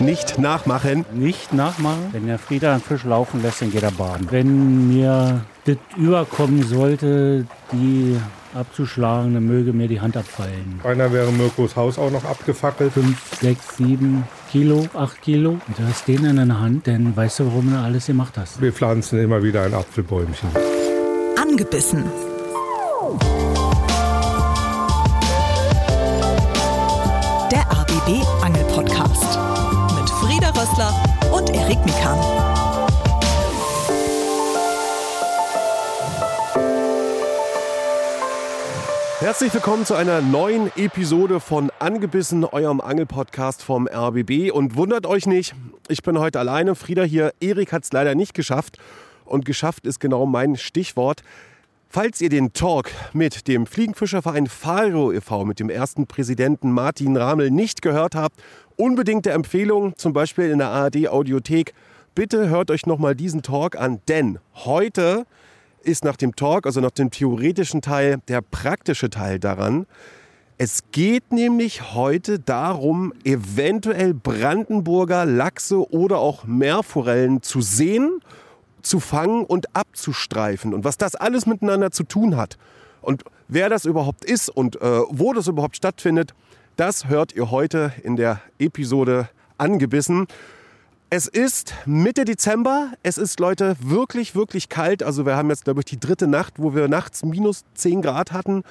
[0.00, 1.04] nicht nachmachen.
[1.12, 2.08] Nicht nachmachen.
[2.12, 4.28] Wenn der Frieder einen Fisch laufen lässt, dann geht er baden.
[4.30, 8.16] Wenn mir das überkommen sollte, die
[8.54, 10.80] abzuschlagen, dann möge mir die Hand abfallen.
[10.84, 12.92] Einer wäre Mirkos Haus auch noch abgefackelt.
[12.92, 15.50] Fünf, sechs, sieben Kilo, acht Kilo.
[15.50, 18.60] Und du hast den in der Hand, dann weißt du, warum du alles gemacht hast.
[18.60, 20.48] Wir pflanzen immer wieder ein Apfelbäumchen.
[21.36, 22.04] Angebissen.
[30.78, 30.94] Rössler
[31.32, 32.18] und Erik Mikan.
[39.18, 44.52] Herzlich willkommen zu einer neuen Episode von Angebissen, eurem Angelpodcast vom RBB.
[44.52, 45.54] Und wundert euch nicht,
[45.88, 46.76] ich bin heute alleine.
[46.76, 48.78] Frieda hier, Erik hat es leider nicht geschafft.
[49.24, 51.22] Und geschafft ist genau mein Stichwort.
[51.90, 57.50] Falls ihr den Talk mit dem Fliegenfischerverein Faro e.V., mit dem ersten Präsidenten Martin Ramel
[57.50, 58.38] nicht gehört habt,
[58.78, 61.74] unbedingte Empfehlung, zum Beispiel in der ARD Audiothek.
[62.14, 65.26] Bitte hört euch nochmal diesen Talk an, denn heute
[65.82, 69.86] ist nach dem Talk, also nach dem theoretischen Teil, der praktische Teil daran.
[70.58, 78.20] Es geht nämlich heute darum, eventuell Brandenburger Lachse oder auch Meerforellen zu sehen,
[78.82, 80.72] zu fangen und abzustreifen.
[80.72, 82.58] Und was das alles miteinander zu tun hat
[83.02, 86.34] und wer das überhaupt ist und äh, wo das überhaupt stattfindet,
[86.78, 90.28] das hört ihr heute in der Episode angebissen.
[91.10, 92.92] Es ist Mitte Dezember.
[93.02, 95.02] Es ist, Leute, wirklich, wirklich kalt.
[95.02, 98.30] Also wir haben jetzt, glaube ich, die dritte Nacht, wo wir nachts minus 10 Grad
[98.30, 98.62] hatten.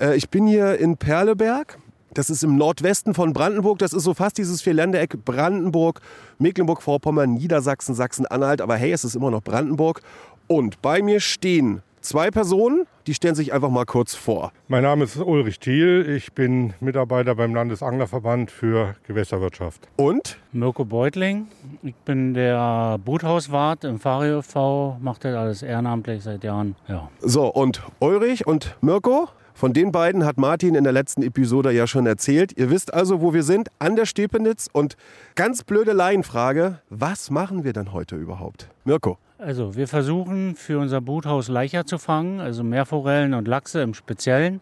[0.00, 1.78] Äh, ich bin hier in Perleberg.
[2.14, 3.78] Das ist im Nordwesten von Brandenburg.
[3.78, 6.00] Das ist so fast dieses Vierländereck Brandenburg,
[6.40, 8.60] Mecklenburg-Vorpommern, Niedersachsen, Sachsen-Anhalt.
[8.60, 10.02] Aber hey, es ist immer noch Brandenburg.
[10.48, 14.52] Und bei mir stehen zwei Personen, die stellen sich einfach mal kurz vor.
[14.68, 16.06] Mein Name ist Ulrich Thiel.
[16.08, 19.88] Ich bin Mitarbeiter beim Landesanglerverband für Gewässerwirtschaft.
[19.96, 20.38] Und?
[20.52, 21.48] Mirko Beutling.
[21.82, 26.76] Ich bin der Boothauswart im Fario v mache das alles ehrenamtlich seit Jahren.
[26.88, 27.08] Ja.
[27.20, 29.28] So, und Ulrich und Mirko?
[29.54, 32.56] Von den beiden hat Martin in der letzten Episode ja schon erzählt.
[32.56, 34.68] Ihr wisst also, wo wir sind, an der Stepenitz.
[34.72, 34.96] Und
[35.34, 38.68] ganz blöde Laienfrage, was machen wir denn heute überhaupt?
[38.84, 39.18] Mirko.
[39.44, 44.60] Also wir versuchen für unser Boothaus Leicher zu fangen, also Meerforellen und Lachse im Speziellen.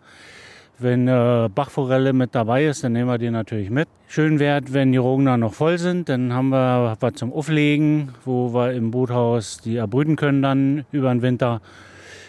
[0.79, 3.89] Wenn äh, Bachforelle mit dabei ist, dann nehmen wir die natürlich mit.
[4.09, 8.55] Schön wäre, wenn die Rogner noch voll sind, dann haben wir was zum Auflegen, wo
[8.55, 11.61] wir im Boothaus die erbrüten können dann über den Winter.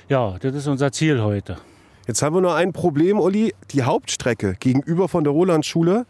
[0.09, 1.55] Ja, das ist unser Ziel heute.
[2.05, 3.53] Jetzt haben wir nur ein Problem, Uli.
[3.71, 6.05] Die Hauptstrecke gegenüber von der Rolandschule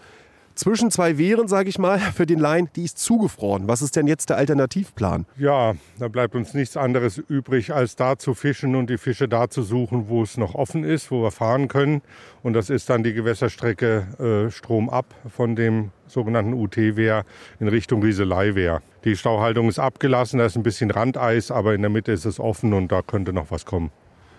[0.56, 3.68] zwischen zwei Wehren, sage ich mal, für den Laien, die ist zugefroren.
[3.68, 5.26] Was ist denn jetzt der Alternativplan?
[5.38, 9.50] Ja, da bleibt uns nichts anderes übrig, als da zu fischen und die Fische da
[9.50, 12.02] zu suchen, wo es noch offen ist, wo wir fahren können.
[12.44, 17.24] Und das ist dann die Gewässerstrecke äh, stromab von dem sogenannten UT-Wehr
[17.60, 18.82] in Richtung Rieselei-Wehr.
[19.04, 22.40] Die Stauhaltung ist abgelassen, da ist ein bisschen Randeis, aber in der Mitte ist es
[22.40, 23.92] offen und da könnte noch was kommen.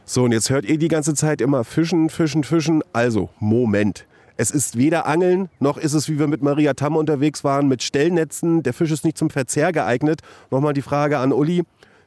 [0.05, 2.83] So, und jetzt hört ihr die ganze Zeit immer Fischen, Fischen, Fischen.
[2.93, 4.07] Also, Moment.
[4.37, 7.83] Es ist weder Angeln, noch ist es, wie wir mit Maria Tamm unterwegs waren, mit
[7.83, 8.63] Stellnetzen.
[8.63, 10.21] Der Fisch ist nicht zum Verzehr geeignet.
[10.51, 11.63] Nochmal die Frage an Uli.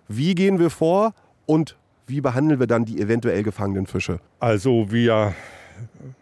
[0.07, 1.13] Wie gehen wir vor
[1.45, 1.75] und
[2.07, 4.19] wie behandeln wir dann die eventuell gefangenen Fische?
[4.39, 5.33] Also wir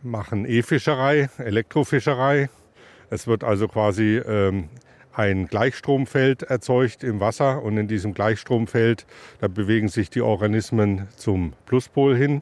[0.01, 2.49] machen E-Fischerei, Elektrofischerei.
[3.09, 4.69] Es wird also quasi ähm,
[5.13, 9.05] ein Gleichstromfeld erzeugt im Wasser und in diesem Gleichstromfeld,
[9.39, 12.41] da bewegen sich die Organismen zum Pluspol hin,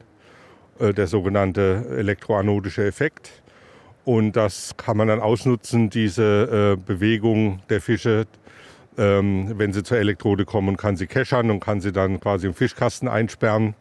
[0.78, 3.41] äh, der sogenannte elektroanodische Effekt.
[4.04, 8.26] Und das kann man dann ausnutzen, diese äh, Bewegung der Fische,
[8.98, 12.54] ähm, wenn sie zur Elektrode kommen, kann sie keschern und kann sie dann quasi im
[12.54, 13.74] Fischkasten einsperren.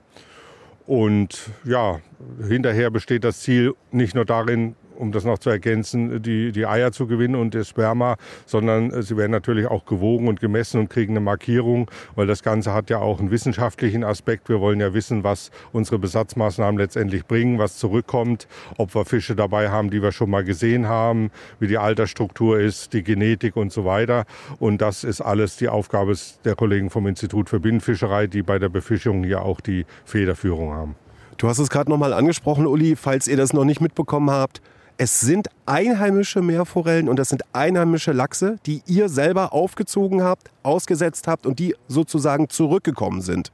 [0.86, 2.00] Und ja,
[2.48, 6.92] hinterher besteht das Ziel nicht nur darin, um das noch zu ergänzen, die, die Eier
[6.92, 10.90] zu gewinnen und das Sperma, sondern äh, sie werden natürlich auch gewogen und gemessen und
[10.90, 14.48] kriegen eine Markierung, weil das Ganze hat ja auch einen wissenschaftlichen Aspekt.
[14.48, 18.48] Wir wollen ja wissen, was unsere Besatzmaßnahmen letztendlich bringen, was zurückkommt,
[18.78, 22.94] ob wir Fische dabei haben, die wir schon mal gesehen haben, wie die Altersstruktur ist,
[22.94, 24.26] die Genetik und so weiter.
[24.60, 26.16] Und das ist alles die Aufgabe
[26.46, 30.96] der Kollegen vom Institut für Binnenfischerei, die bei der Befischung ja auch die Federführung haben.
[31.42, 34.62] Du hast es gerade nochmal angesprochen, Uli, falls ihr das noch nicht mitbekommen habt.
[34.98, 41.28] Es sind einheimische Meerforellen und das sind einheimische Lachse, die ihr selber aufgezogen habt, ausgesetzt
[41.28, 43.52] habt und die sozusagen zurückgekommen sind.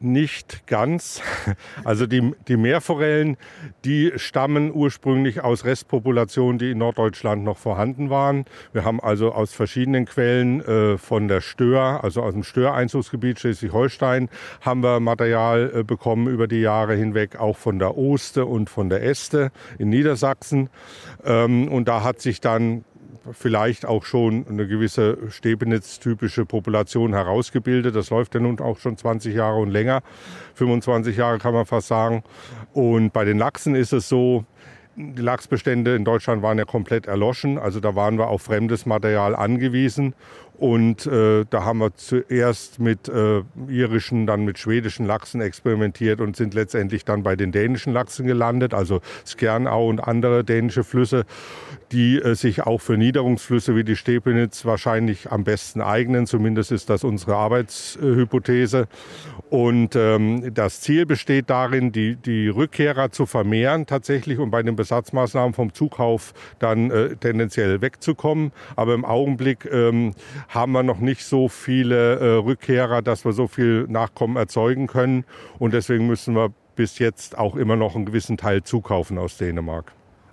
[0.00, 1.22] Nicht ganz.
[1.84, 3.36] Also die, die Meerforellen,
[3.84, 8.44] die stammen ursprünglich aus Restpopulationen, die in Norddeutschland noch vorhanden waren.
[8.72, 14.28] Wir haben also aus verschiedenen Quellen äh, von der Stör, also aus dem Störeinzugsgebiet Schleswig-Holstein,
[14.60, 18.88] haben wir Material äh, bekommen über die Jahre hinweg, auch von der Oste und von
[18.88, 20.68] der Este in Niedersachsen.
[21.24, 22.84] Ähm, und da hat sich dann
[23.32, 27.96] vielleicht auch schon eine gewisse Stepenitz-typische Population herausgebildet.
[27.96, 30.02] Das läuft ja nun auch schon 20 Jahre und länger,
[30.54, 32.22] 25 Jahre kann man fast sagen.
[32.72, 34.44] Und bei den Lachsen ist es so,
[34.96, 39.36] die Lachsbestände in Deutschland waren ja komplett erloschen, also da waren wir auf fremdes Material
[39.36, 40.14] angewiesen.
[40.58, 46.34] Und äh, da haben wir zuerst mit äh, irischen, dann mit schwedischen Lachsen experimentiert und
[46.34, 51.26] sind letztendlich dann bei den dänischen Lachsen gelandet, also Skjernau und andere dänische Flüsse,
[51.92, 56.26] die äh, sich auch für Niederungsflüsse wie die Stepenitz wahrscheinlich am besten eignen.
[56.26, 58.88] Zumindest ist das unsere Arbeitshypothese.
[59.50, 64.74] Und ähm, das Ziel besteht darin, die, die Rückkehrer zu vermehren tatsächlich und bei den
[64.74, 68.52] Besatzmaßnahmen vom Zukauf dann äh, tendenziell wegzukommen.
[68.74, 70.14] Aber im Augenblick ähm,
[70.48, 75.24] haben wir noch nicht so viele äh, Rückkehrer, dass wir so viel Nachkommen erzeugen können.
[75.58, 79.92] Und deswegen müssen wir bis jetzt auch immer noch einen gewissen Teil zukaufen aus Dänemark.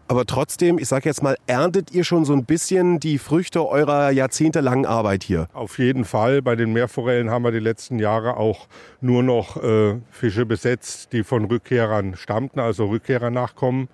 [0.10, 4.12] Aber trotzdem, ich sage jetzt mal, erntet ihr schon so ein bisschen die Früchte eurer
[4.12, 5.48] jahrzehntelangen Arbeit hier?
[5.54, 6.42] Auf jeden Fall.
[6.42, 8.68] Bei den Meerforellen haben wir die letzten Jahre auch
[9.00, 13.88] nur noch äh, Fische besetzt, die von Rückkehrern stammten, also Rückkehrernachkommen.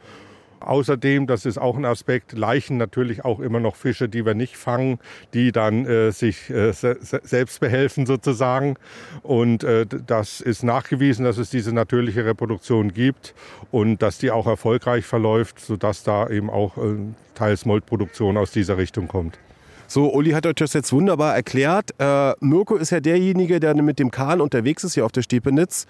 [0.60, 4.58] Außerdem, das ist auch ein Aspekt, Leichen natürlich auch immer noch Fische, die wir nicht
[4.58, 5.00] fangen,
[5.34, 8.76] die dann äh, sich äh, se selbst behelfen sozusagen.
[9.24, 13.34] Und äh, das ist nachgewiesen, dass es diese natürliche Reproduktion gibt
[13.72, 16.98] und dass die auch erfolgreich verläuft, sodass da eben auch äh,
[17.36, 19.40] teils Moltproduktion aus dieser Richtung kommt.
[19.88, 21.96] So, Uli hat euch das jetzt wunderbar erklärt.
[21.98, 25.88] Äh, Mirko ist ja derjenige, der mit dem Kahn unterwegs ist hier auf der Stepenitz.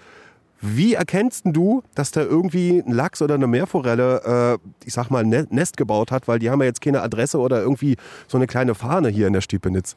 [0.60, 5.24] Wie erkennst du, dass da irgendwie ein Lachs oder eine Meerforelle, äh, ich sag mal,
[5.24, 6.28] ein ne-, Nest gebaut hat?
[6.28, 7.96] Weil die haben ja jetzt keine Adresse oder irgendwie
[8.28, 9.96] so eine kleine Fahne hier in der Stiepenitz.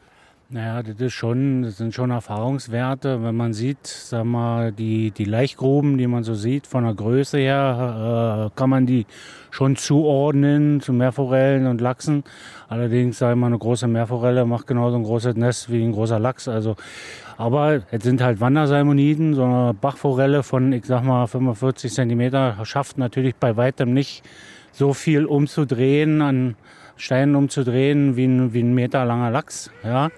[0.50, 3.24] Naja, das, ist schon, das sind schon Erfahrungswerte.
[3.24, 7.40] Wenn man sieht, sag mal, die, die Laichgruben, die man so sieht, von der Größe
[7.40, 9.08] her, äh, kann man die
[9.50, 12.24] schon zuordnen zu Meerforellen und Lachsen.
[12.68, 16.48] Allerdings, sag mal, eine große Meerforelle macht genauso ein großes Nest wie ein großer Lachs.
[16.48, 16.76] Also
[17.38, 22.98] aber es sind halt Wandersalmoniden, so eine Bachforelle von, ich sag mal, 45 Zentimeter schafft
[22.98, 24.24] natürlich bei weitem nicht
[24.72, 26.56] so viel umzudrehen, an
[26.96, 29.72] Steinen umzudrehen, wie ein, wie ein Meter langer Lachs.
[29.84, 30.10] Ja.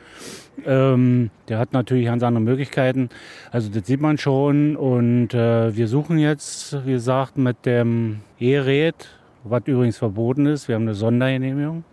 [0.65, 3.09] Ähm, der hat natürlich ganz andere Möglichkeiten.
[3.51, 4.75] Also das sieht man schon.
[4.75, 8.95] Und äh, wir suchen jetzt, wie gesagt, mit dem E-Red,
[9.43, 10.67] was übrigens verboten ist.
[10.67, 11.83] Wir haben eine Sondergenehmigung.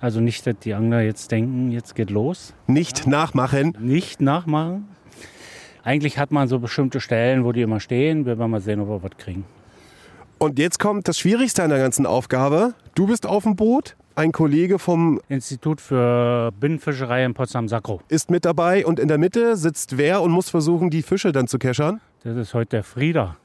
[0.00, 2.54] Also nicht, dass die Angler jetzt denken, jetzt geht los.
[2.66, 3.76] Nicht nachmachen.
[3.80, 4.88] Nicht nachmachen.
[5.82, 8.26] Eigentlich hat man so bestimmte Stellen, wo die immer stehen.
[8.26, 9.44] Wir werden mal sehen, ob wir was kriegen.
[10.38, 12.74] Und jetzt kommt das Schwierigste an der ganzen Aufgabe.
[12.94, 18.44] Du bist auf dem Boot, ein Kollege vom Institut für Binnenfischerei in Potsdam-Sacro ist mit
[18.44, 22.00] dabei und in der Mitte sitzt wer und muss versuchen, die Fische dann zu keschern?
[22.24, 23.36] Das ist heute der Frieder.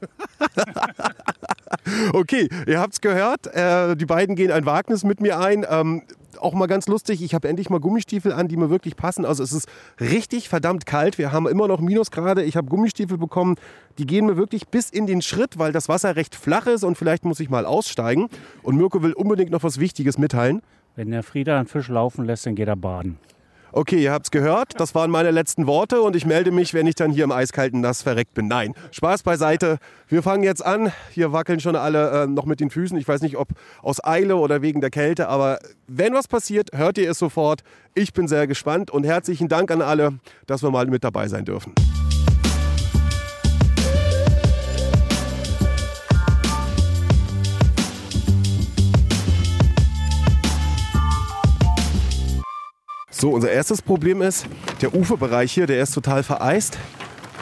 [2.12, 3.46] okay, ihr habt's gehört.
[3.54, 5.64] Äh, die beiden gehen ein Wagnis mit mir ein.
[5.68, 6.02] Ähm,
[6.38, 9.24] auch mal ganz lustig, ich habe endlich mal Gummistiefel an, die mir wirklich passen.
[9.24, 9.68] Also es ist
[10.00, 11.18] richtig verdammt kalt.
[11.18, 12.42] Wir haben immer noch Minusgrade.
[12.42, 13.56] Ich habe Gummistiefel bekommen,
[13.98, 16.96] die gehen mir wirklich bis in den Schritt, weil das Wasser recht flach ist und
[16.96, 18.28] vielleicht muss ich mal aussteigen.
[18.62, 20.62] Und Mirko will unbedingt noch was Wichtiges mitteilen.
[20.96, 23.18] Wenn der Frieder einen Fisch laufen lässt, dann geht er baden.
[23.76, 24.78] Okay, ihr habt's gehört.
[24.78, 27.80] Das waren meine letzten Worte und ich melde mich, wenn ich dann hier im eiskalten
[27.80, 28.46] Nass verreckt bin.
[28.46, 29.78] Nein, Spaß beiseite.
[30.06, 30.92] Wir fangen jetzt an.
[31.10, 32.96] Hier wackeln schon alle äh, noch mit den Füßen.
[32.98, 33.48] Ich weiß nicht, ob
[33.82, 37.64] aus Eile oder wegen der Kälte, aber wenn was passiert, hört ihr es sofort.
[37.94, 41.44] Ich bin sehr gespannt und herzlichen Dank an alle, dass wir mal mit dabei sein
[41.44, 41.74] dürfen.
[53.16, 54.44] So, unser erstes Problem ist,
[54.80, 56.76] der Uferbereich hier, der ist total vereist.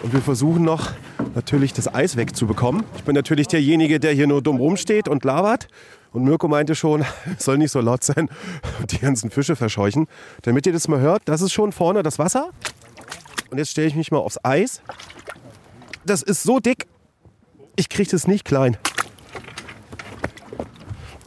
[0.03, 0.91] Und wir versuchen noch
[1.35, 2.85] natürlich das Eis wegzubekommen.
[2.97, 5.69] Ich bin natürlich derjenige, der hier nur dumm rumsteht und labert.
[6.13, 7.07] Und Mirko meinte schon,
[7.39, 8.29] es soll nicht so laut sein
[8.81, 10.09] und die ganzen Fische verscheuchen.
[10.43, 12.51] Damit ihr das mal hört, das ist schon vorne das Wasser.
[13.51, 14.83] Und jetzt stelle ich mich mal aufs Eis.
[16.05, 16.87] Das ist so dick,
[17.77, 18.77] ich kriege das nicht klein.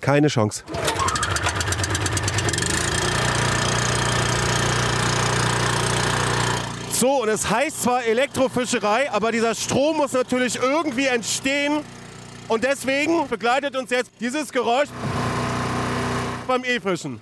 [0.02, 0.64] Keine Chance.
[7.06, 11.80] So, und es heißt zwar Elektrofischerei, aber dieser Strom muss natürlich irgendwie entstehen.
[12.48, 14.90] Und deswegen begleitet uns jetzt dieses Geräusch
[16.48, 17.20] beim E-Fischen.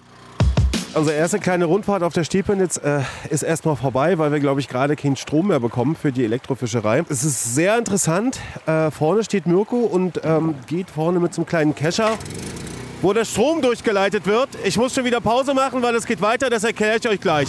[0.93, 4.67] Unsere erste kleine Rundfahrt auf der Stepenitz äh, ist erstmal vorbei, weil wir, glaube ich,
[4.67, 7.05] gerade keinen Strom mehr bekommen für die Elektrofischerei.
[7.07, 8.41] Es ist sehr interessant.
[8.65, 12.17] Äh, vorne steht Mirko und ähm, geht vorne mit so einem kleinen Kescher,
[13.01, 14.49] wo der Strom durchgeleitet wird.
[14.65, 16.49] Ich muss schon wieder Pause machen, weil es geht weiter.
[16.49, 17.47] Das erkläre ich euch gleich.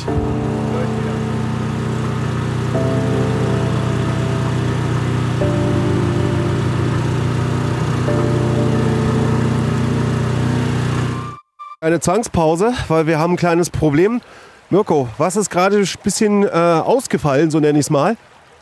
[11.85, 14.23] Eine Zwangspause, weil wir haben ein kleines Problem.
[14.71, 18.17] Mirko, was ist gerade ein bisschen äh, ausgefallen, so nenne ich es mal?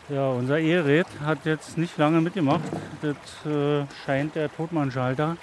[0.09, 2.62] Ja, unser E-Red hat jetzt nicht lange mitgemacht.
[3.00, 3.14] Das
[3.49, 5.37] äh, scheint der Totmannschalter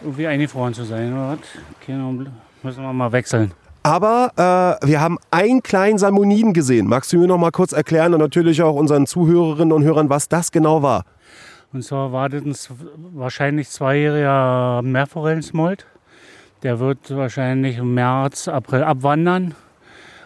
[0.00, 1.12] irgendwie eingefroren zu sein.
[1.12, 1.38] Oder was?
[1.82, 3.52] Okay, dann müssen wir mal wechseln.
[3.82, 6.86] Aber äh, wir haben einen kleinen Salmoniden gesehen.
[6.86, 10.30] Magst du mir noch mal kurz erklären und natürlich auch unseren Zuhörerinnen und Hörern, was
[10.30, 11.04] das genau war?
[11.74, 12.56] Und zwar war das ein
[13.12, 15.84] wahrscheinlich zweijähriger Meerforellensmolt.
[16.62, 19.54] Der wird wahrscheinlich im März, April abwandern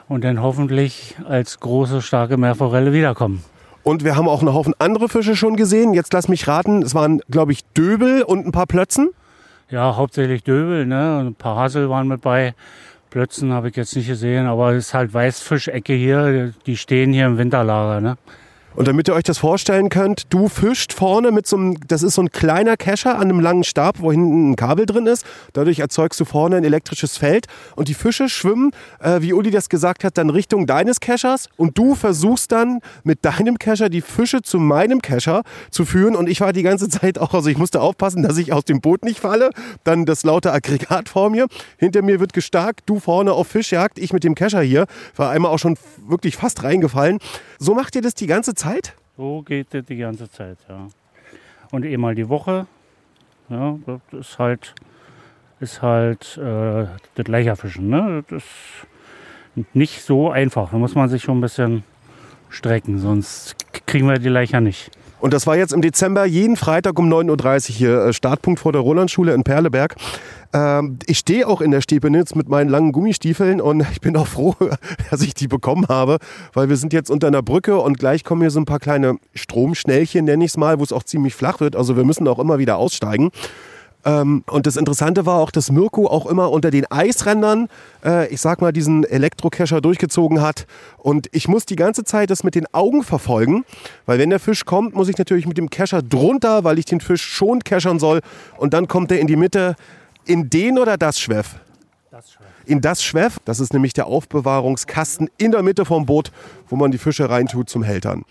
[0.09, 3.43] und dann hoffentlich als große, starke Meerforelle wiederkommen.
[3.83, 5.95] Und wir haben auch einen Haufen andere Fische schon gesehen.
[5.95, 9.11] Jetzt lass mich raten, es waren, glaube ich, Döbel und ein paar Plötzen.
[9.71, 11.21] Ja, hauptsächlich Döbel, ne?
[11.27, 12.55] Ein paar Hasel waren mit bei.
[13.11, 16.53] Plötzen habe ich jetzt nicht gesehen, aber es ist halt Weißfischecke hier.
[16.67, 18.17] Die stehen hier im Winterlager, ne?
[18.77, 22.15] Und damit ihr euch das vorstellen könnt, du fischst vorne mit so einem, das ist
[22.15, 25.27] so ein kleiner Kescher an einem langen Stab, wo hinten ein Kabel drin ist.
[25.55, 29.69] Dadurch erzeugst du vorne ein elektrisches Feld und die Fische schwimmen, äh, wie Uli das
[29.69, 34.41] gesagt hat, dann Richtung deines Keschers und du versuchst dann mit deinem Kescher die Fische
[34.41, 37.81] zu meinem Kescher zu führen und ich war die ganze Zeit auch, also ich musste
[37.81, 39.51] aufpassen, dass ich aus dem Boot nicht falle,
[39.83, 44.13] dann das laute Aggregat vor mir, hinter mir wird gestarkt, du vorne auf Fischjagd, ich
[44.13, 44.87] mit dem Kescher hier,
[45.17, 47.19] war einmal auch schon wirklich fast reingefallen.
[47.59, 48.60] So macht ihr das die ganze Zeit?
[49.17, 50.89] So geht das die ganze Zeit, ja.
[51.71, 52.67] Und einmal die Woche,
[53.49, 54.75] ja, das ist halt,
[55.61, 58.25] ist halt äh, das Leicherfischen, ne?
[58.29, 58.43] Das
[59.57, 60.71] ist nicht so einfach.
[60.71, 61.85] Da muss man sich schon ein bisschen
[62.49, 64.91] strecken, sonst kriegen wir die Leicher nicht.
[65.21, 68.73] Und das war jetzt im Dezember jeden Freitag um 9.30 Uhr hier, äh, Startpunkt vor
[68.73, 69.97] der Rolandschule in Perleberg.
[70.53, 74.27] Ähm, ich stehe auch in der Stepenitz mit meinen langen Gummistiefeln und ich bin auch
[74.27, 74.55] froh,
[75.11, 76.19] dass ich die bekommen habe,
[76.55, 79.17] weil wir sind jetzt unter einer Brücke und gleich kommen hier so ein paar kleine
[79.35, 81.77] Stromschnellchen, nenne ich es mal, wo es auch ziemlich flach wird.
[81.77, 83.31] Also wir müssen auch immer wieder aussteigen.
[84.05, 87.69] Ähm, und das Interessante war auch, dass Mirko auch immer unter den Eisrändern,
[88.05, 90.67] äh, ich sag mal, diesen Elektrokescher durchgezogen hat.
[90.97, 93.65] Und ich muss die ganze Zeit das mit den Augen verfolgen,
[94.07, 97.01] weil wenn der Fisch kommt, muss ich natürlich mit dem Kescher drunter, weil ich den
[97.01, 98.21] Fisch schon keschern soll.
[98.57, 99.77] Und dann kommt er in die Mitte,
[100.25, 101.57] in den oder das Schweff.
[102.11, 102.47] Das schon.
[102.67, 106.31] In das Schweff, das ist nämlich der Aufbewahrungskasten in der Mitte vom Boot,
[106.69, 108.25] wo man die Fische reintut zum Hältern.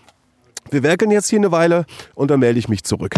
[0.71, 3.15] Wir werkeln jetzt hier eine Weile und dann melde ich mich zurück.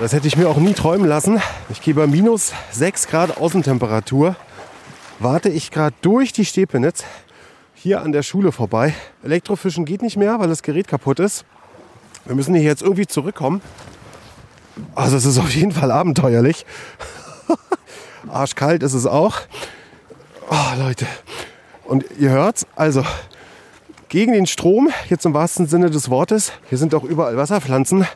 [0.00, 1.42] Das hätte ich mir auch nie träumen lassen.
[1.68, 4.34] Ich gehe bei minus 6 Grad Außentemperatur.
[5.18, 7.04] Warte ich gerade durch die Stepenitz
[7.74, 8.94] hier an der Schule vorbei.
[9.22, 11.44] Elektrofischen geht nicht mehr, weil das Gerät kaputt ist.
[12.24, 13.60] Wir müssen hier jetzt irgendwie zurückkommen.
[14.94, 16.64] Also es ist auf jeden Fall abenteuerlich.
[18.26, 19.36] Arschkalt ist es auch.
[20.48, 21.06] Oh, Leute.
[21.84, 23.04] Und ihr hört's, also
[24.08, 26.52] gegen den Strom, jetzt im wahrsten Sinne des Wortes.
[26.70, 28.06] Hier sind auch überall Wasserpflanzen,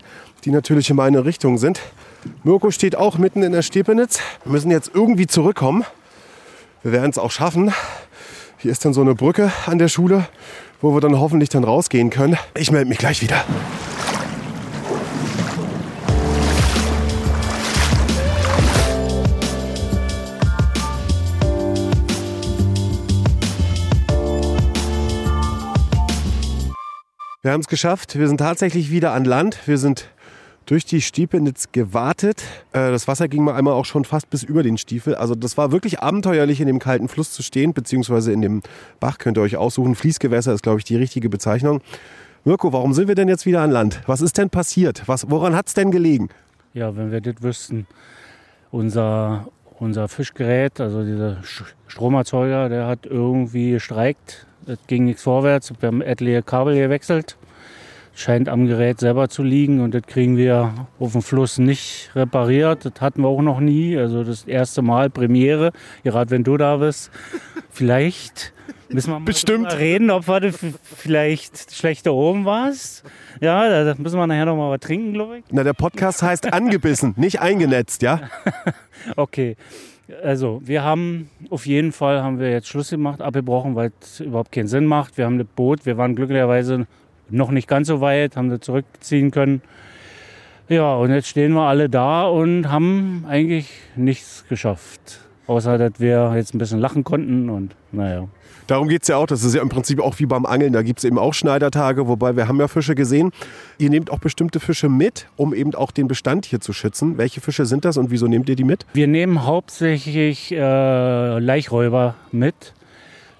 [0.44, 1.80] die natürlich in meine Richtung sind.
[2.42, 4.20] Mirko steht auch mitten in der Stepenitz.
[4.44, 5.84] Wir müssen jetzt irgendwie zurückkommen.
[6.82, 7.72] Wir werden es auch schaffen.
[8.58, 10.26] Hier ist dann so eine Brücke an der Schule,
[10.80, 12.36] wo wir dann hoffentlich dann rausgehen können.
[12.56, 13.42] Ich melde mich gleich wieder.
[27.40, 28.18] Wir haben es geschafft.
[28.18, 29.58] Wir sind tatsächlich wieder an Land.
[29.66, 30.08] Wir sind
[30.66, 32.42] durch die Stiepenitz gewartet.
[32.72, 35.14] Äh, Das Wasser ging mal einmal auch schon fast bis über den Stiefel.
[35.14, 38.62] Also das war wirklich abenteuerlich, in dem kalten Fluss zu stehen, beziehungsweise in dem
[39.00, 39.94] Bach könnt ihr euch aussuchen.
[39.94, 41.80] Fließgewässer ist, glaube ich, die richtige Bezeichnung.
[42.44, 44.02] Mirko, warum sind wir denn jetzt wieder an Land?
[44.06, 45.02] Was ist denn passiert?
[45.06, 46.28] Was, woran hat es denn gelegen?
[46.74, 47.86] Ja, wenn wir das wüssten,
[48.70, 51.38] unser, unser Fischgerät, also dieser
[51.86, 54.46] Stromerzeuger, der hat irgendwie gestreikt.
[54.66, 55.72] Es ging nichts vorwärts.
[55.80, 57.36] Wir haben etliche Kabel gewechselt.
[58.16, 62.84] Scheint am Gerät selber zu liegen und das kriegen wir auf dem Fluss nicht repariert.
[62.84, 63.96] Das hatten wir auch noch nie.
[63.96, 65.72] Also das erste Mal Premiere,
[66.04, 67.10] gerade wenn du da bist.
[67.70, 68.54] Vielleicht
[68.88, 69.76] müssen wir mal Bestimmt.
[69.76, 70.56] reden, ob wir das
[70.96, 73.02] vielleicht schlechter oben warst.
[73.40, 75.44] Ja, da müssen wir nachher noch mal was trinken, glaube ich.
[75.50, 78.20] Na, der Podcast heißt angebissen, nicht eingenetzt, ja?
[79.16, 79.56] Okay,
[80.22, 84.52] also wir haben auf jeden Fall haben wir jetzt Schluss gemacht, abgebrochen, weil es überhaupt
[84.52, 85.18] keinen Sinn macht.
[85.18, 86.86] Wir haben das Boot, wir waren glücklicherweise
[87.30, 89.62] noch nicht ganz so weit, haben das zurückziehen können.
[90.68, 95.20] Ja, und jetzt stehen wir alle da und haben eigentlich nichts geschafft.
[95.46, 98.28] Außer, dass wir jetzt ein bisschen lachen konnten und naja.
[98.66, 99.26] Darum geht es ja auch.
[99.26, 100.72] Das ist ja im Prinzip auch wie beim Angeln.
[100.72, 103.30] Da gibt es eben auch Schneidertage, wobei wir haben ja Fische gesehen.
[103.76, 107.18] Ihr nehmt auch bestimmte Fische mit, um eben auch den Bestand hier zu schützen.
[107.18, 108.86] Welche Fische sind das und wieso nehmt ihr die mit?
[108.94, 112.72] Wir nehmen hauptsächlich äh, Laichräuber mit.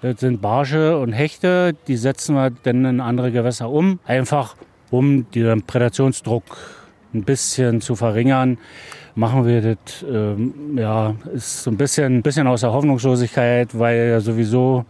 [0.01, 1.75] Das sind Barsche und Hechte.
[1.87, 3.99] Die setzen wir dann in andere Gewässer um.
[4.05, 4.55] Einfach
[4.91, 6.57] um den Prädationsdruck
[7.13, 8.57] ein bisschen zu verringern.
[9.15, 14.19] machen wir das, ähm, ja, ist so ein bisschen, bisschen aus der Hoffnungslosigkeit, weil ja
[14.19, 14.85] sowieso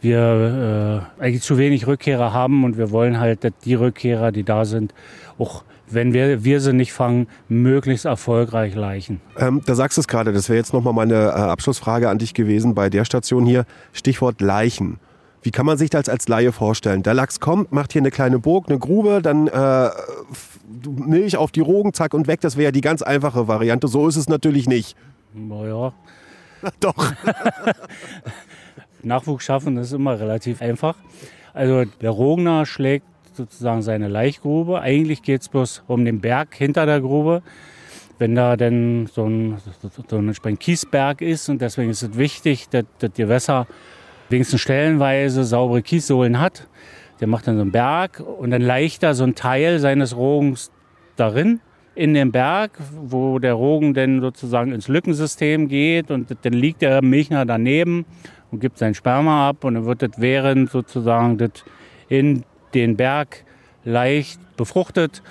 [0.00, 4.44] wir äh, eigentlich zu wenig Rückkehrer haben und wir wollen halt, dass die Rückkehrer, die
[4.44, 4.92] da sind,
[5.38, 9.20] auch wenn wir, wir sie nicht fangen, möglichst erfolgreich leichen.
[9.38, 12.34] Ähm, da sagst du es gerade, das wäre jetzt nochmal meine äh, Abschlussfrage an dich
[12.34, 13.64] gewesen bei der Station hier.
[13.92, 14.98] Stichwort Leichen.
[15.42, 17.02] Wie kann man sich das als Laie vorstellen?
[17.02, 19.90] Der Lachs kommt, macht hier eine kleine Burg, eine Grube, dann äh,
[20.88, 22.40] Milch auf die Rogen, zack und weg.
[22.40, 23.88] Das wäre ja die ganz einfache Variante.
[23.88, 24.96] So ist es natürlich nicht.
[25.34, 25.92] Naja.
[26.80, 26.94] Doch.
[29.02, 30.96] Nachwuchs schaffen ist immer relativ einfach.
[31.54, 33.06] Also der Rogner schlägt
[33.38, 34.80] sozusagen seine Laichgrube.
[34.80, 37.42] Eigentlich geht es bloß um den Berg hinter der Grube.
[38.18, 39.56] Wenn da denn so ein,
[40.08, 43.66] so ein Kiesberg ist und deswegen ist es wichtig, dass, dass die Wässer
[44.28, 46.68] wenigstens stellenweise saubere Kiessohlen hat.
[47.20, 50.70] Der macht dann so einen Berg und dann leicht da so ein Teil seines Rogens
[51.16, 51.60] darin
[51.94, 57.02] in den Berg, wo der Rogen dann sozusagen ins Lückensystem geht und dann liegt der
[57.02, 58.04] Milchner daneben
[58.52, 61.64] und gibt sein Sperma ab und dann wird das während sozusagen das
[62.08, 62.44] in
[62.74, 63.44] den Berg
[63.84, 65.22] leicht befruchtet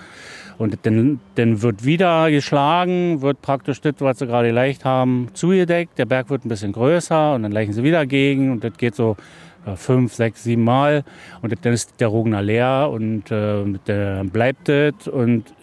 [0.58, 5.98] und dann, dann wird wieder geschlagen, wird praktisch das, was sie gerade leicht haben, zugedeckt.
[5.98, 8.96] Der Berg wird ein bisschen größer und dann leichen sie wieder gegen und das geht
[8.96, 9.18] so
[9.66, 11.04] äh, fünf, sechs, sieben Mal
[11.42, 15.54] und dann ist der Rogner leer und äh, dann bleibt das und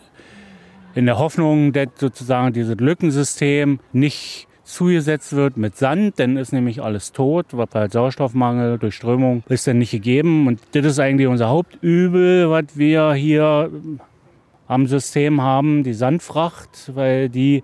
[0.95, 6.83] in der Hoffnung, dass sozusagen dieses Lückensystem nicht zugesetzt wird mit Sand, dann ist nämlich
[6.83, 10.47] alles tot, weil halt Sauerstoffmangel, Durchströmung ist dann nicht gegeben.
[10.47, 13.71] Und das ist eigentlich unser Hauptübel, was wir hier
[14.67, 17.63] am System haben, die Sandfracht, weil die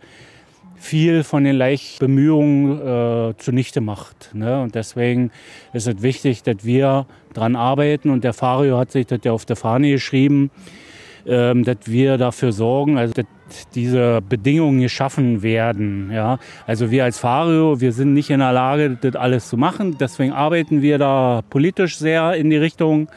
[0.77, 4.31] viel von den Leichtbemühungen äh, zunichte macht.
[4.33, 4.63] Ne?
[4.63, 5.31] Und deswegen
[5.73, 8.11] ist es wichtig, dass wir daran arbeiten.
[8.11, 10.51] Und der Fario hat sich das ja auf der Fahne geschrieben,
[11.27, 13.27] ähm, dass wir dafür sorgen, also dass
[13.75, 16.11] diese Bedingungen geschaffen werden.
[16.13, 16.39] Ja?
[16.67, 19.97] Also wir als Fario, wir sind nicht in der Lage, das alles zu machen.
[19.99, 23.09] Deswegen arbeiten wir da politisch sehr in die Richtung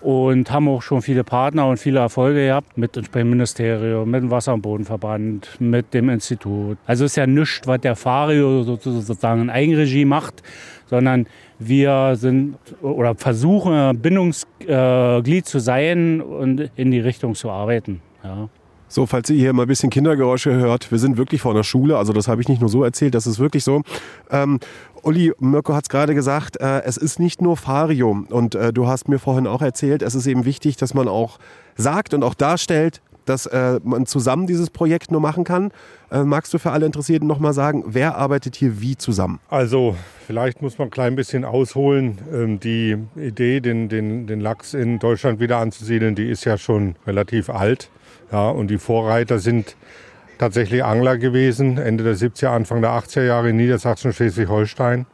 [0.00, 4.30] und haben auch schon viele Partner und viele Erfolge gehabt mit dem Ministerium, mit dem
[4.30, 6.78] Wasser- und Bodenverband, mit dem Institut.
[6.86, 10.42] Also es ist ja nichts, was der Fario sozusagen in Eigenregie macht,
[10.86, 11.26] sondern
[11.58, 18.00] wir sind oder versuchen Bindungsglied zu sein und in die Richtung zu arbeiten.
[18.22, 18.48] Ja.
[18.88, 21.98] So, falls ihr hier mal ein bisschen Kindergeräusche hört, wir sind wirklich vor einer Schule,
[21.98, 23.82] also das habe ich nicht nur so erzählt, das ist wirklich so.
[24.30, 24.60] Ähm,
[25.02, 28.86] Uli, Mirko hat es gerade gesagt, äh, es ist nicht nur Fario und äh, du
[28.86, 31.38] hast mir vorhin auch erzählt, es ist eben wichtig, dass man auch
[31.76, 35.70] sagt und auch darstellt, dass äh, man zusammen dieses Projekt nur machen kann.
[36.10, 39.38] Äh, magst du für alle Interessierten nochmal sagen, wer arbeitet hier wie zusammen?
[39.48, 39.96] Also
[40.26, 42.18] vielleicht muss man ein klein bisschen ausholen.
[42.32, 46.96] Ähm, die Idee, den, den, den Lachs in Deutschland wieder anzusiedeln, die ist ja schon
[47.06, 47.90] relativ alt.
[48.30, 49.76] Ja, und die Vorreiter sind
[50.38, 55.06] tatsächlich Angler gewesen, Ende der 70er, Anfang der 80er Jahre in Niedersachsen, Schleswig-Holstein.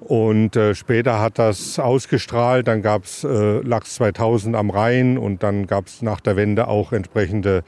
[0.00, 5.42] Und äh, später hat das ausgestrahlt, dann gab es äh, Lachs 2000 am Rhein und
[5.42, 7.64] dann gab es nach der Wende auch entsprechende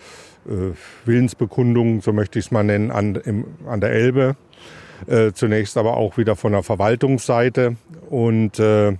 [0.46, 0.74] äh,
[1.04, 4.36] Willensbekundungen, so möchte ich es mal nennen, an, im, an der Elbe.
[5.06, 7.76] Äh, zunächst aber auch wieder von der Verwaltungsseite.
[8.08, 8.96] Und äh,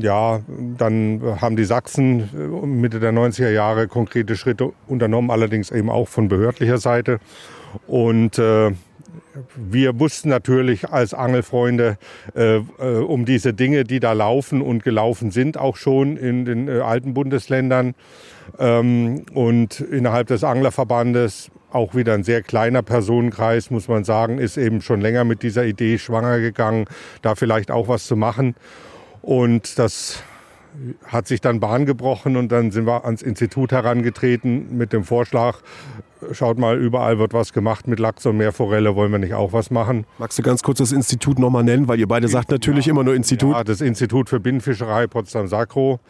[0.00, 0.40] ja,
[0.76, 6.08] dann haben die Sachsen äh, Mitte der 90er Jahre konkrete Schritte unternommen, allerdings eben auch
[6.08, 7.18] von behördlicher Seite.
[7.86, 8.72] Und äh,
[9.56, 11.98] wir wussten natürlich als Angelfreunde
[12.34, 12.62] äh, äh,
[12.98, 17.14] um diese Dinge, die da laufen und gelaufen sind, auch schon in den äh, alten
[17.14, 17.94] Bundesländern.
[18.58, 24.56] Ähm, und innerhalb des Anglerverbandes auch wieder ein sehr kleiner Personenkreis, muss man sagen, ist
[24.56, 26.86] eben schon länger mit dieser Idee schwanger gegangen,
[27.20, 28.54] da vielleicht auch was zu machen.
[29.22, 30.22] Und das
[31.04, 35.58] hat sich dann Bahn gebrochen und dann sind wir ans Institut herangetreten mit dem Vorschlag,
[36.32, 39.70] schaut mal, überall wird was gemacht mit Lachs und Meerforelle, wollen wir nicht auch was
[39.70, 40.06] machen?
[40.18, 43.04] Magst du ganz kurz das Institut nochmal nennen, weil ihr beide sagt natürlich ja, immer
[43.04, 43.54] nur Institut.
[43.54, 46.00] Ja, das Institut für Binnenfischerei Potsdam-Sakro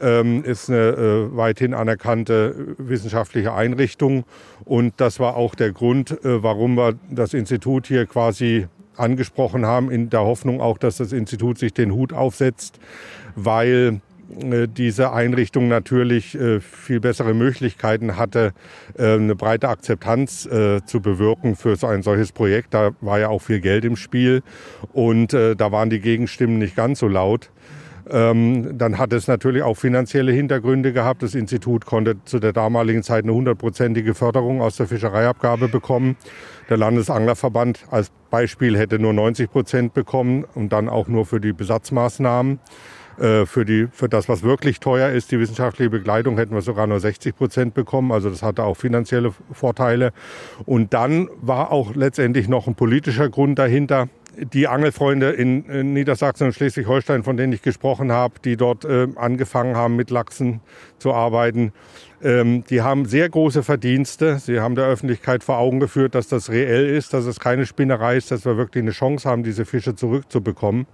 [0.00, 4.24] ähm, ist eine äh, weithin anerkannte wissenschaftliche Einrichtung
[4.64, 9.90] und das war auch der Grund, äh, warum wir das Institut hier quasi angesprochen haben,
[9.90, 12.78] in der Hoffnung auch, dass das Institut sich den Hut aufsetzt,
[13.34, 14.00] weil
[14.30, 18.52] äh, diese Einrichtung natürlich äh, viel bessere Möglichkeiten hatte,
[18.96, 20.48] äh, eine breite Akzeptanz
[20.86, 22.74] zu bewirken für so ein solches Projekt.
[22.74, 24.42] Da war ja auch viel Geld im Spiel
[24.92, 27.50] und da waren die Gegenstimmen nicht ganz so laut.
[28.08, 31.22] Ähm, dann hat es natürlich auch finanzielle Hintergründe gehabt.
[31.22, 36.16] Das Institut konnte zu der damaligen Zeit eine hundertprozentige Förderung aus der Fischereiabgabe bekommen.
[36.68, 41.52] Der Landesanglerverband als Beispiel hätte nur 90 Prozent bekommen und dann auch nur für die
[41.52, 42.60] Besatzmaßnahmen.
[43.20, 46.86] Äh, für, die, für das, was wirklich teuer ist, die wissenschaftliche Begleitung, hätten wir sogar
[46.86, 48.12] nur 60 Prozent bekommen.
[48.12, 50.12] Also das hatte auch finanzielle Vorteile.
[50.64, 54.08] Und dann war auch letztendlich noch ein politischer Grund dahinter
[54.52, 59.08] die Angelfreunde in, in Niedersachsen und Schleswig-Holstein, von denen ich gesprochen habe, die dort äh,
[59.16, 60.60] angefangen haben, mit Lachsen
[60.98, 61.72] zu arbeiten,
[62.22, 64.38] ähm, die haben sehr große Verdienste.
[64.38, 68.16] Sie haben der Öffentlichkeit vor Augen geführt, dass das reell ist, dass es keine Spinnerei
[68.16, 70.86] ist, dass wir wirklich eine Chance haben, diese Fische zurückzubekommen.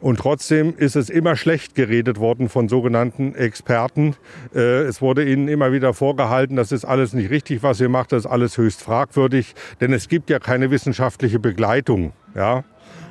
[0.00, 4.16] Und trotzdem ist es immer schlecht geredet worden von sogenannten Experten.
[4.54, 8.12] Äh, es wurde ihnen immer wieder vorgehalten, das ist alles nicht richtig, was ihr macht,
[8.12, 12.12] das ist alles höchst fragwürdig, denn es gibt ja keine wissenschaftliche Begleitung.
[12.34, 12.64] Ja?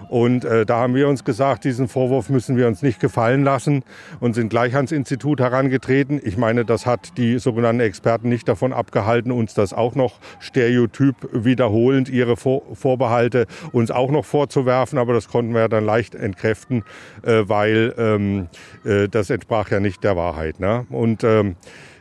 [0.09, 3.83] Und äh, da haben wir uns gesagt, diesen Vorwurf müssen wir uns nicht gefallen lassen
[4.19, 6.19] und sind gleich ans Institut herangetreten.
[6.23, 11.15] Ich meine, das hat die sogenannten Experten nicht davon abgehalten, uns das auch noch stereotyp
[11.31, 14.97] wiederholend, ihre Vor Vorbehalte uns auch noch vorzuwerfen.
[14.97, 16.83] Aber das konnten wir dann leicht entkräften,
[17.23, 18.47] äh, weil ähm,
[18.83, 20.59] äh, das entsprach ja nicht der Wahrheit.
[20.59, 20.85] Ne?
[20.89, 21.53] Und ähm, äh,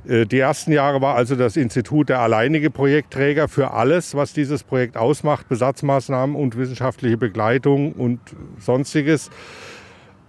[0.08, 4.96] die ersten Jahre war also das Institut der alleinige Projektträger für alles, was dieses Projekt
[4.96, 8.20] ausmacht, Besatzmaßnahmen und wissenschaftliche Begleitung und
[8.58, 9.30] sonstiges.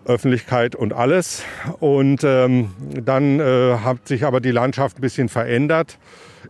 [0.06, 1.44] Öffentlichkeit und alles.
[1.80, 6.00] Und ähm, dann äh, hat sich aber die Landschaft ein bisschen verändert.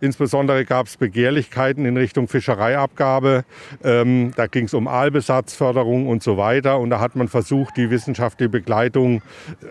[0.01, 3.43] Insbesondere gab es Begehrlichkeiten in Richtung Fischereiabgabe.
[3.83, 6.79] Ähm, da ging es um Aalbesatzförderung und so weiter.
[6.79, 9.21] Und da hat man versucht, die wissenschaftliche Begleitung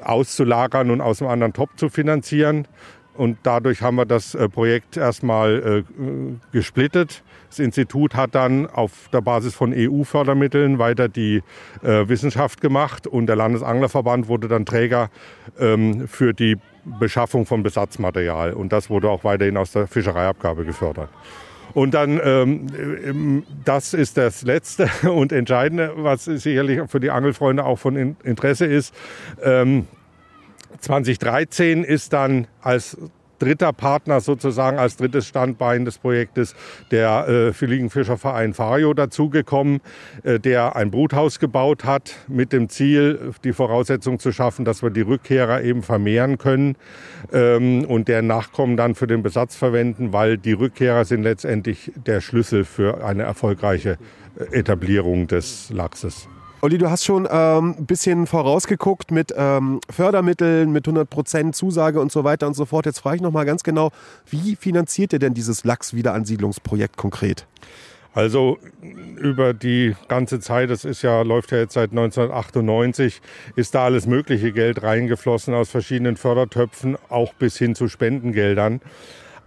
[0.02, 2.68] auszulagern und aus einem anderen Topf zu finanzieren.
[3.18, 6.02] Und dadurch haben wir das äh, Projekt erstmal äh,
[6.52, 7.24] gesplittet.
[7.48, 11.42] Das Institut hat dann auf der Basis von EU-Fördermitteln weiter die
[11.82, 15.10] äh, Wissenschaft gemacht und der Landesanglerverband wurde dann Träger
[15.58, 16.58] ähm, für die
[17.00, 18.52] Beschaffung von Besatzmaterial.
[18.52, 21.08] Und das wurde auch weiterhin aus der Fischereiabgabe gefördert.
[21.74, 27.80] Und dann, ähm, das ist das Letzte und Entscheidende, was sicherlich für die Angelfreunde auch
[27.80, 28.94] von Interesse ist.
[29.42, 29.88] Ähm,
[30.80, 32.96] 2013 ist dann als
[33.38, 36.54] dritter Partner sozusagen als drittes Standbein des Projektes
[36.90, 39.80] der äh, Fliegenfischerverein Fario dazugekommen,
[40.24, 44.90] äh, der ein Bruthaus gebaut hat mit dem Ziel, die Voraussetzung zu schaffen, dass wir
[44.90, 46.76] die Rückkehrer eben vermehren können
[47.32, 52.20] ähm, und deren Nachkommen dann für den Besatz verwenden, weil die Rückkehrer sind letztendlich der
[52.20, 53.98] Schlüssel für eine erfolgreiche
[54.38, 56.28] äh, Etablierung des Lachses.
[56.60, 62.10] Olli, du hast schon ähm, ein bisschen vorausgeguckt mit ähm, Fördermitteln, mit 100% Zusage und
[62.10, 62.84] so weiter und so fort.
[62.84, 63.92] Jetzt frage ich nochmal ganz genau,
[64.28, 67.46] wie finanziert ihr denn dieses Lachs-Wiederansiedlungsprojekt konkret?
[68.12, 68.58] Also
[69.16, 73.20] über die ganze Zeit, das ist ja, läuft ja jetzt seit 1998,
[73.54, 78.80] ist da alles mögliche Geld reingeflossen aus verschiedenen Fördertöpfen, auch bis hin zu Spendengeldern.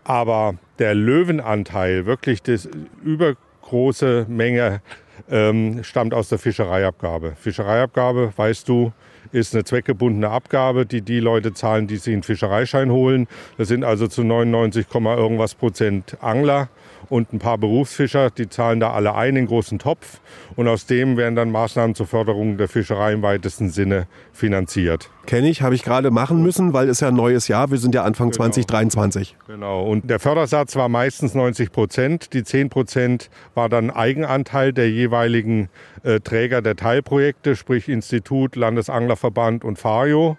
[0.05, 2.69] Aber der Löwenanteil, wirklich das
[3.03, 4.81] übergroße Menge
[5.29, 7.33] ähm, stammt aus der Fischereiabgabe.
[7.39, 8.91] Fischereiabgabe, weißt du,
[9.31, 13.27] ist eine zweckgebundene Abgabe, die die Leute zahlen, die sich einen Fischereischein holen.
[13.57, 16.69] Das sind also zu 99, irgendwas Prozent Angler
[17.09, 20.19] und ein paar Berufsfischer, die zahlen da alle ein in großen Topf
[20.55, 25.09] und aus dem werden dann Maßnahmen zur Förderung der Fischerei im weitesten Sinne finanziert.
[25.25, 27.93] Kenne ich, habe ich gerade machen müssen, weil es ja ein neues Jahr, wir sind
[27.95, 28.43] ja Anfang genau.
[28.43, 29.35] 2023.
[29.47, 32.33] Genau, und der Fördersatz war meistens 90 Prozent.
[32.33, 35.69] Die 10 Prozent war dann Eigenanteil der jeweiligen
[36.03, 40.37] äh, Träger der Teilprojekte, sprich Institut, Landesanglerverband und Fario.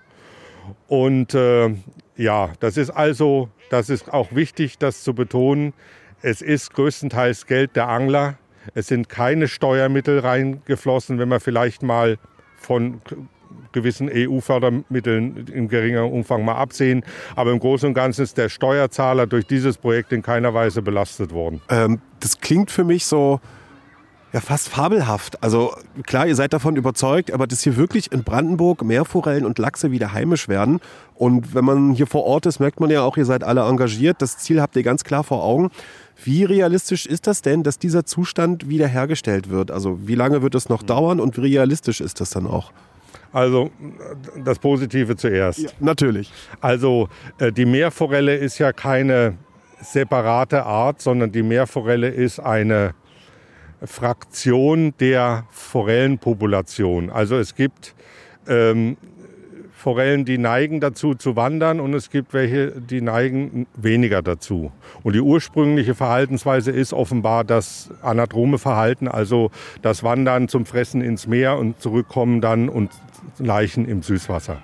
[0.88, 1.70] Und äh,
[2.16, 5.72] ja, das ist also, das ist auch wichtig, das zu betonen.
[6.22, 8.34] Es ist größtenteils Geld der Angler.
[8.74, 12.16] Es sind keine Steuermittel reingeflossen, wenn man vielleicht mal
[12.56, 13.00] von
[13.72, 17.04] gewissen EU-Fördermitteln in geringerem Umfang mal absehen.
[17.34, 21.32] Aber im Großen und Ganzen ist der Steuerzahler durch dieses Projekt in keiner Weise belastet
[21.32, 21.60] worden.
[21.68, 23.40] Ähm, das klingt für mich so,
[24.32, 25.42] ja fast fabelhaft.
[25.42, 25.74] Also
[26.06, 30.12] klar, ihr seid davon überzeugt, aber dass hier wirklich in Brandenburg Meerforellen und Lachse wieder
[30.12, 30.80] heimisch werden.
[31.14, 34.22] Und wenn man hier vor Ort ist, merkt man ja auch, ihr seid alle engagiert.
[34.22, 35.70] Das Ziel habt ihr ganz klar vor Augen.
[36.24, 39.70] Wie realistisch ist das denn, dass dieser Zustand wiederhergestellt wird?
[39.70, 42.72] Also wie lange wird es noch dauern und wie realistisch ist das dann auch?
[43.32, 43.70] Also
[44.44, 45.60] das Positive zuerst.
[45.60, 46.30] Ja, natürlich.
[46.60, 47.08] Also
[47.38, 49.38] äh, die Meerforelle ist ja keine
[49.80, 52.94] separate Art, sondern die Meerforelle ist eine
[53.82, 57.10] Fraktion der Forellenpopulation.
[57.10, 57.94] Also es gibt
[58.46, 58.96] ähm,
[59.82, 64.70] Forellen, die neigen dazu zu wandern und es gibt welche, die neigen weniger dazu.
[65.02, 69.50] Und die ursprüngliche Verhaltensweise ist offenbar das anatrome Verhalten, also
[69.82, 72.90] das Wandern zum Fressen ins Meer und zurückkommen dann und
[73.38, 74.58] Leichen im Süßwasser.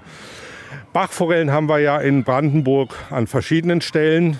[0.92, 4.38] Bachforellen haben wir ja in Brandenburg an verschiedenen Stellen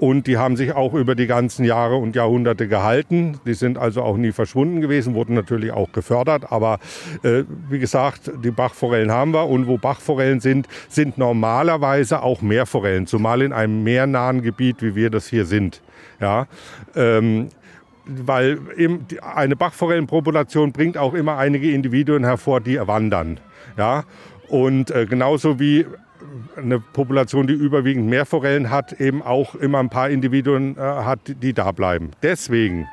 [0.00, 3.38] Und die haben sich auch über die ganzen Jahre und Jahrhunderte gehalten.
[3.44, 6.50] Die sind also auch nie verschwunden gewesen, wurden natürlich auch gefördert.
[6.50, 6.78] Aber
[7.22, 9.46] äh, wie gesagt, die Bachforellen haben wir.
[9.46, 15.10] Und wo Bachforellen sind, sind normalerweise auch Meerforellen, zumal in einem meernahen Gebiet, wie wir
[15.10, 15.82] das hier sind.
[16.18, 16.46] Ja,
[16.96, 17.50] ähm,
[18.06, 18.58] weil
[19.20, 23.38] eine Bachforellenpopulation bringt auch immer einige Individuen hervor, die wandern.
[23.76, 24.04] Ja,
[24.48, 25.84] und äh, genauso wie
[26.56, 31.52] eine Population, die überwiegend Meerforellen hat, eben auch immer ein paar Individuen äh, hat, die
[31.52, 32.10] da bleiben.
[32.22, 32.86] Deswegen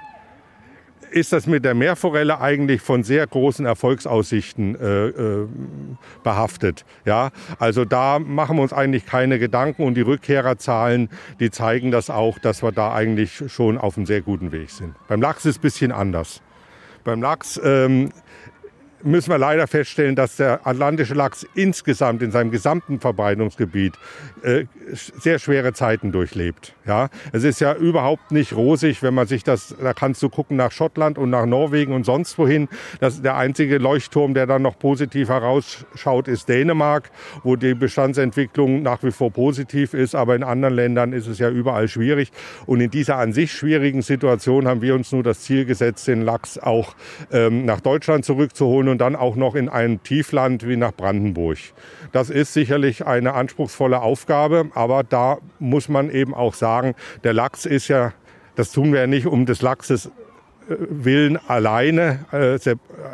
[1.11, 5.47] ist das mit der Meerforelle eigentlich von sehr großen Erfolgsaussichten äh, äh,
[6.23, 6.85] behaftet.
[7.05, 12.09] Ja, also da machen wir uns eigentlich keine Gedanken und die Rückkehrerzahlen, die zeigen das
[12.09, 14.95] auch, dass wir da eigentlich schon auf einem sehr guten Weg sind.
[15.07, 16.41] Beim Lachs ist es ein bisschen anders.
[17.03, 18.11] Beim Lachs ähm,
[19.07, 23.93] müssen wir leider feststellen, dass der atlantische Lachs insgesamt in seinem gesamten Verbreitungsgebiet
[24.43, 26.73] äh, sehr schwere Zeiten durchlebt.
[26.85, 30.57] Ja, es ist ja überhaupt nicht rosig, wenn man sich das, da kannst du gucken
[30.57, 32.67] nach Schottland und nach Norwegen und sonst wohin.
[32.99, 37.09] Das der einzige Leuchtturm, der dann noch positiv herausschaut, ist Dänemark,
[37.43, 40.15] wo die Bestandsentwicklung nach wie vor positiv ist.
[40.15, 42.31] Aber in anderen Ländern ist es ja überall schwierig.
[42.65, 46.21] Und in dieser an sich schwierigen Situation haben wir uns nur das Ziel gesetzt, den
[46.21, 46.95] Lachs auch
[47.31, 51.59] ähm, nach Deutschland zurückzuholen und dann auch noch in ein Tiefland wie nach Brandenburg.
[52.13, 57.67] Das ist sicherlich eine anspruchsvolle Aufgabe, aber da muss man eben auch sagen, der Lachs
[57.67, 58.13] ist ja,
[58.55, 60.09] das tun wir ja nicht um des Lachses äh,
[60.89, 62.57] Willen alleine, äh,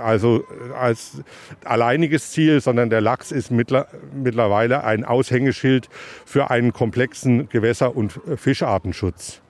[0.02, 0.46] also
[0.80, 1.22] als
[1.66, 5.90] alleiniges Ziel, sondern der Lachs ist mittlerweile ein Aushängeschild
[6.26, 9.42] für einen komplexen Gewässer- und Fischartenschutz.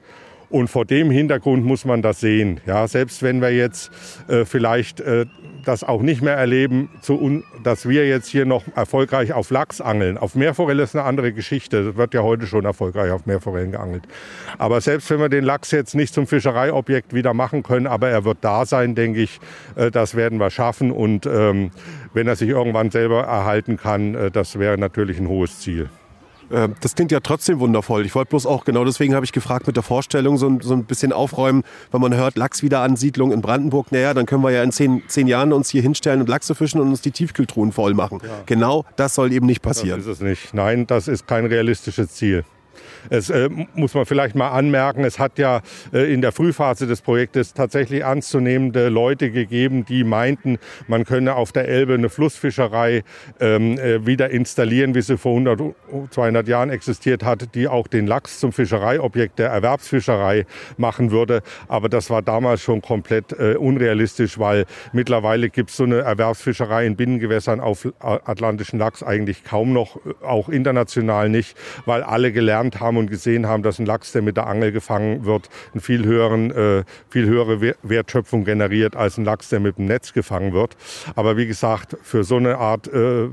[0.50, 2.60] Und vor dem Hintergrund muss man das sehen.
[2.66, 3.92] Ja, selbst wenn wir jetzt
[4.28, 5.26] äh, vielleicht äh,
[5.64, 10.18] das auch nicht mehr erleben, zu dass wir jetzt hier noch erfolgreich auf Lachs angeln.
[10.18, 11.90] Auf Meerforelle ist eine andere Geschichte.
[11.90, 14.04] Es wird ja heute schon erfolgreich auf Meerforellen geangelt.
[14.58, 18.26] Aber selbst wenn wir den Lachs jetzt nicht zum Fischereiobjekt wieder machen können, aber er
[18.26, 19.40] wird da sein, denke ich,
[19.76, 20.92] äh, das werden wir schaffen.
[20.92, 21.72] Und ähm,
[22.14, 25.90] wenn er sich irgendwann selber erhalten kann, äh, das wäre natürlich ein hohes Ziel.
[26.50, 28.06] Äh, das klingt ja trotzdem wundervoll.
[28.06, 30.86] Ich wollte bloß auch, genau deswegen habe ich gefragt, mit der Vorstellung so, so, ein
[30.86, 35.04] bisschen aufräumen, wenn man hört, Lachswiederansiedlung in Brandenburg, naja, dann können wir ja in zehn,
[35.08, 38.20] zehn Jahren uns hier hinstellen und Lachse fischen und uns die Tiefkühltruhen voll machen.
[38.24, 38.30] Ja.
[38.46, 40.00] Genau das soll eben nicht passieren.
[40.00, 40.54] Das ist es nicht.
[40.54, 42.44] Nein, das ist kein realistisches Ziel.
[43.10, 45.62] Es äh, muss man vielleicht mal anmerken, es hat ja
[45.94, 51.52] äh, in der Frühphase des Projektes tatsächlich ernstzunehmende Leute gegeben, die meinten, man könne auf
[51.52, 53.04] der Elbe eine Flussfischerei
[53.40, 55.76] ähm, äh, wieder installieren, wie sie vor 100,
[56.12, 60.46] 200 Jahren existiert hat, die auch den Lachs zum Fischereiobjekt der Erwerbsfischerei
[60.78, 61.42] machen würde.
[61.68, 66.86] Aber das war damals schon komplett äh, unrealistisch, weil mittlerweile gibt es so eine Erwerbsfischerei
[66.86, 72.80] in Binnengewässern auf atlantischen Lachs eigentlich kaum noch, äh, auch international nicht, weil alle gelernt
[72.80, 75.82] haben, haben und gesehen haben, dass ein Lachs, der mit der Angel gefangen wird, eine
[75.82, 80.54] viel, höheren, äh, viel höhere Wertschöpfung generiert als ein Lachs, der mit dem Netz gefangen
[80.54, 80.76] wird.
[81.16, 83.28] Aber wie gesagt, für so eine Art äh,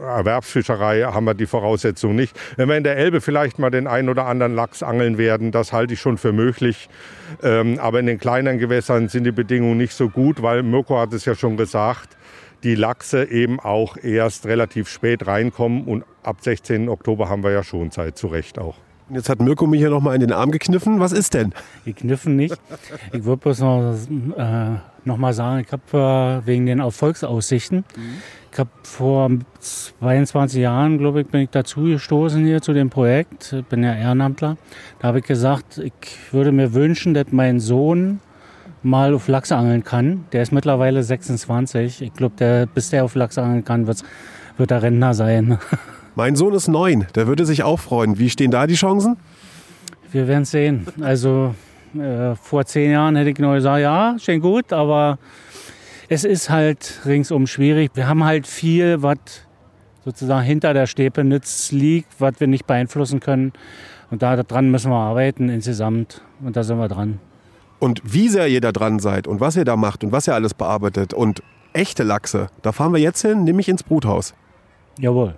[0.00, 2.36] Erwerbsfischerei haben wir die Voraussetzungen nicht.
[2.56, 5.72] Wenn wir in der Elbe vielleicht mal den einen oder anderen Lachs angeln werden, das
[5.72, 6.88] halte ich schon für möglich.
[7.42, 11.12] Ähm, aber in den kleineren Gewässern sind die Bedingungen nicht so gut, weil Mirko hat
[11.12, 12.16] es ja schon gesagt,
[12.62, 16.88] die Lachse eben auch erst relativ spät reinkommen und ab 16.
[16.88, 18.76] Oktober haben wir ja schon Zeit, zu Recht auch.
[19.08, 20.98] Jetzt hat Mirko mich hier nochmal in den Arm gekniffen.
[20.98, 21.52] Was ist denn?
[21.84, 22.56] Gekniffen nicht.
[23.12, 23.94] Ich würde bloß noch,
[24.36, 24.70] äh,
[25.04, 28.02] noch mal sagen, ich habe äh, wegen den Erfolgsaussichten, mhm.
[28.52, 33.52] ich habe vor 22 Jahren, glaube ich, bin ich dazu gestoßen hier zu dem Projekt.
[33.52, 34.56] Ich bin ja Ehrenamtler.
[34.98, 35.92] Da habe ich gesagt, ich
[36.32, 38.20] würde mir wünschen, dass mein Sohn
[38.82, 40.24] mal auf Lachs angeln kann.
[40.32, 42.02] Der ist mittlerweile 26.
[42.02, 45.58] Ich glaube, bis der auf Lachs angeln kann, wird er Rentner sein.
[46.16, 48.18] Mein Sohn ist neun, der würde sich auch freuen.
[48.18, 49.18] Wie stehen da die Chancen?
[50.12, 50.86] Wir werden sehen.
[51.02, 51.54] Also
[51.94, 55.18] äh, vor zehn Jahren hätte ich nur gesagt, ja, schön gut, aber
[56.08, 57.90] es ist halt ringsum schwierig.
[57.92, 59.18] Wir haben halt viel, was
[60.06, 63.52] sozusagen hinter der Stepenitz liegt, was wir nicht beeinflussen können.
[64.10, 66.22] Und daran müssen wir arbeiten insgesamt.
[66.42, 67.20] Und da sind wir dran.
[67.78, 70.34] Und wie sehr ihr da dran seid und was ihr da macht und was ihr
[70.34, 71.42] alles bearbeitet und
[71.74, 74.32] echte Lachse, da fahren wir jetzt hin, nämlich ins Bruthaus.
[74.98, 75.34] Jawohl.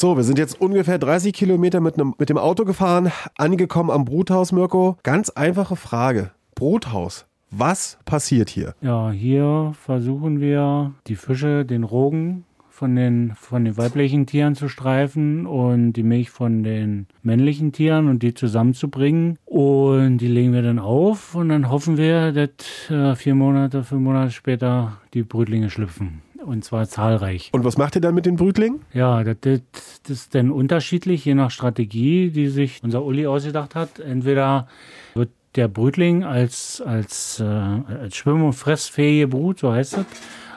[0.00, 4.50] So, wir sind jetzt ungefähr 30 Kilometer mit, mit dem Auto gefahren, angekommen am Bruthaus,
[4.50, 4.96] Mirko.
[5.02, 6.30] Ganz einfache Frage.
[6.54, 8.74] Bruthaus, was passiert hier?
[8.80, 14.70] Ja, hier versuchen wir die Fische, den Rogen von den, von den weiblichen Tieren zu
[14.70, 19.36] streifen und die Milch von den männlichen Tieren und die zusammenzubringen.
[19.44, 24.00] Und die legen wir dann auf und dann hoffen wir, dass äh, vier Monate, fünf
[24.00, 26.22] Monate später die Brütlinge schlüpfen.
[26.44, 27.50] Und zwar zahlreich.
[27.52, 28.80] Und was macht ihr dann mit den Brütlingen?
[28.92, 29.62] Ja, das, das,
[30.02, 33.98] das ist dann unterschiedlich, je nach Strategie, die sich unser Uli ausgedacht hat.
[33.98, 34.68] Entweder
[35.14, 40.04] wird der Brütling als, als, äh, als schwimm- und fressfähige Brut, so heißt es.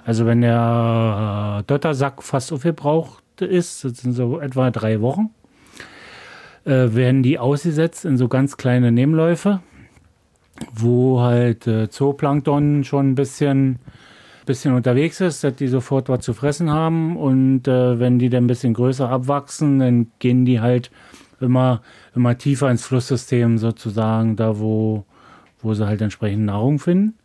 [0.06, 5.30] Also wenn der äh, Dottersack fast aufgebraucht ist, das sind so etwa drei Wochen,
[6.66, 9.62] äh, werden die ausgesetzt in so ganz kleine Nebenläufe,
[10.74, 13.80] wo halt äh, Zooplankton schon ein bisschen
[14.46, 17.18] bisschen unterwegs ist, dass die sofort was zu fressen haben.
[17.18, 20.92] Und äh, wenn die dann ein bisschen größer abwachsen, dann gehen die halt
[21.40, 21.82] immer,
[22.16, 25.06] immer tiefer ins Flusssystem sozusagen, da wo,
[25.62, 27.16] wo sie halt entsprechend Nahrung finden.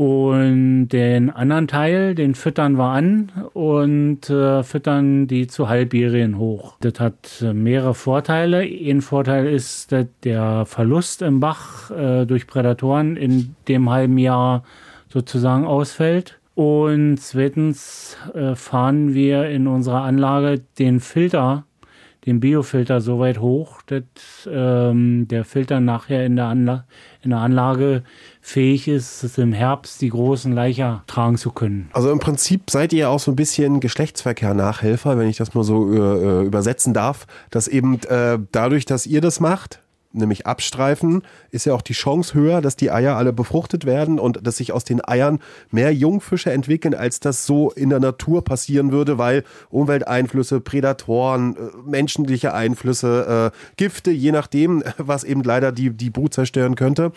[0.00, 6.76] Und den anderen Teil, den füttern wir an und äh, füttern die zu Halbjährigen hoch.
[6.80, 8.62] Das hat äh, mehrere Vorteile.
[8.62, 14.64] Ein Vorteil ist, dass der Verlust im Bach äh, durch Prädatoren in dem halben Jahr
[15.12, 16.40] sozusagen ausfällt.
[16.54, 21.64] Und zweitens äh, fahren wir in unserer Anlage den Filter,
[22.26, 24.02] den Biofilter so weit hoch, dass
[24.46, 28.02] ähm, der Filter nachher in der, in der Anlage
[28.42, 31.88] fähig ist, es im Herbst die großen Leicher tragen zu können.
[31.94, 35.90] Also im Prinzip seid ihr auch so ein bisschen Geschlechtsverkehr-Nachhelfer, wenn ich das mal so
[35.94, 39.80] äh, übersetzen darf, dass eben äh, dadurch, dass ihr das macht,
[40.12, 44.46] nämlich abstreifen, ist ja auch die Chance höher, dass die Eier alle befruchtet werden und
[44.46, 48.92] dass sich aus den Eiern mehr Jungfische entwickeln, als das so in der Natur passieren
[48.92, 55.90] würde, weil Umwelteinflüsse, Prädatoren, äh, menschliche Einflüsse, äh, Gifte, je nachdem, was eben leider die,
[55.90, 57.12] die Brut zerstören könnte.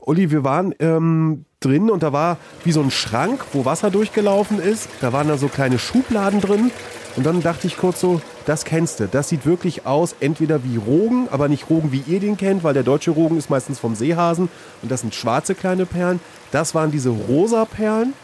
[0.00, 4.60] Uli, wir waren ähm, drin und da war wie so ein Schrank, wo Wasser durchgelaufen
[4.60, 4.88] ist.
[5.00, 6.70] Da waren da so kleine Schubladen drin.
[7.16, 9.06] Und dann dachte ich kurz so, das kennst du.
[9.06, 12.74] Das sieht wirklich aus, entweder wie Rogen, aber nicht Rogen, wie ihr den kennt, weil
[12.74, 14.48] der deutsche Rogen ist meistens vom Seehasen
[14.82, 16.18] und das sind schwarze kleine Perlen.
[16.50, 18.14] Das waren diese rosa Perlen.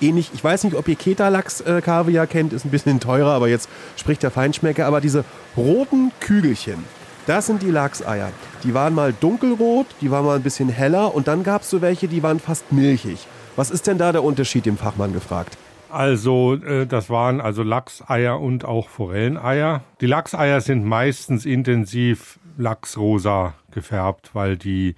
[0.00, 3.68] Ähnlich, ich weiß nicht, ob ihr Ketalachs-Kaviar äh, kennt, ist ein bisschen teurer, aber jetzt
[3.96, 4.86] spricht der Feinschmecker.
[4.86, 5.24] Aber diese
[5.56, 6.84] roten Kügelchen,
[7.26, 8.30] das sind die Lachseier.
[8.64, 11.82] Die waren mal dunkelrot, die waren mal ein bisschen heller und dann gab es so
[11.82, 13.26] welche, die waren fast milchig.
[13.56, 15.56] Was ist denn da der Unterschied, dem Fachmann gefragt?
[15.90, 19.82] Also äh, das waren also Lachseier und auch Forelleneier.
[20.00, 24.94] Die Lachseier sind meistens intensiv lachsrosa gefärbt, weil die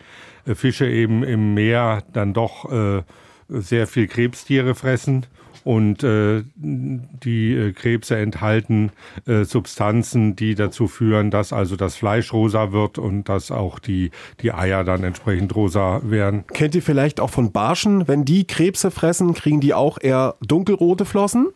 [0.46, 3.03] äh, Fische eben im Meer dann doch äh,
[3.48, 5.27] sehr viel Krebstiere fressen
[5.68, 8.90] und äh, die äh, Krebse enthalten
[9.26, 14.11] äh, Substanzen, die dazu führen, dass also das Fleisch rosa wird und dass auch die,
[14.40, 16.46] die Eier dann entsprechend rosa werden.
[16.54, 21.04] Kennt ihr vielleicht auch von Barschen, wenn die Krebse fressen, kriegen die auch eher dunkelrote
[21.04, 21.48] Flossen?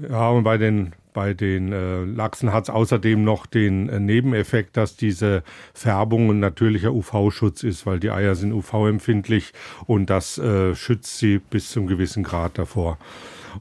[0.00, 4.76] Ja, und bei den bei den äh, Lachsen hat es außerdem noch den äh, Nebeneffekt,
[4.76, 9.54] dass diese Färbung ein natürlicher UV-Schutz ist, weil die Eier sind UV-empfindlich
[9.86, 12.98] und das äh, schützt sie bis zum gewissen Grad davor.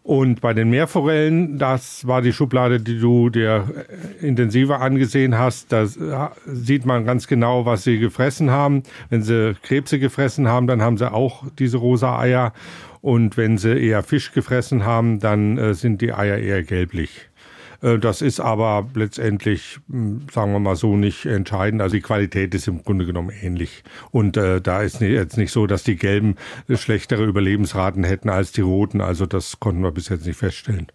[0.03, 3.85] Und bei den Meerforellen, das war die Schublade, die du dir
[4.21, 5.71] äh, intensiver angesehen hast.
[5.71, 8.83] Da äh, sieht man ganz genau, was sie gefressen haben.
[9.09, 12.51] Wenn sie Krebse gefressen haben, dann haben sie auch diese rosa Eier.
[12.99, 17.29] Und wenn sie eher Fisch gefressen haben, dann äh, sind die Eier eher gelblich.
[17.85, 21.81] Äh, das ist aber letztendlich, hm, sagen wir mal so, nicht entscheidend.
[21.81, 23.83] Also die Qualität ist im Grunde genommen ähnlich.
[24.11, 26.35] Und äh, da ist jetzt nicht so, dass die Gelben
[26.73, 29.01] schlechtere Überlebensraten hätten als die Roten.
[29.01, 30.87] Also das konnten wir bis jetzt nicht feststellen.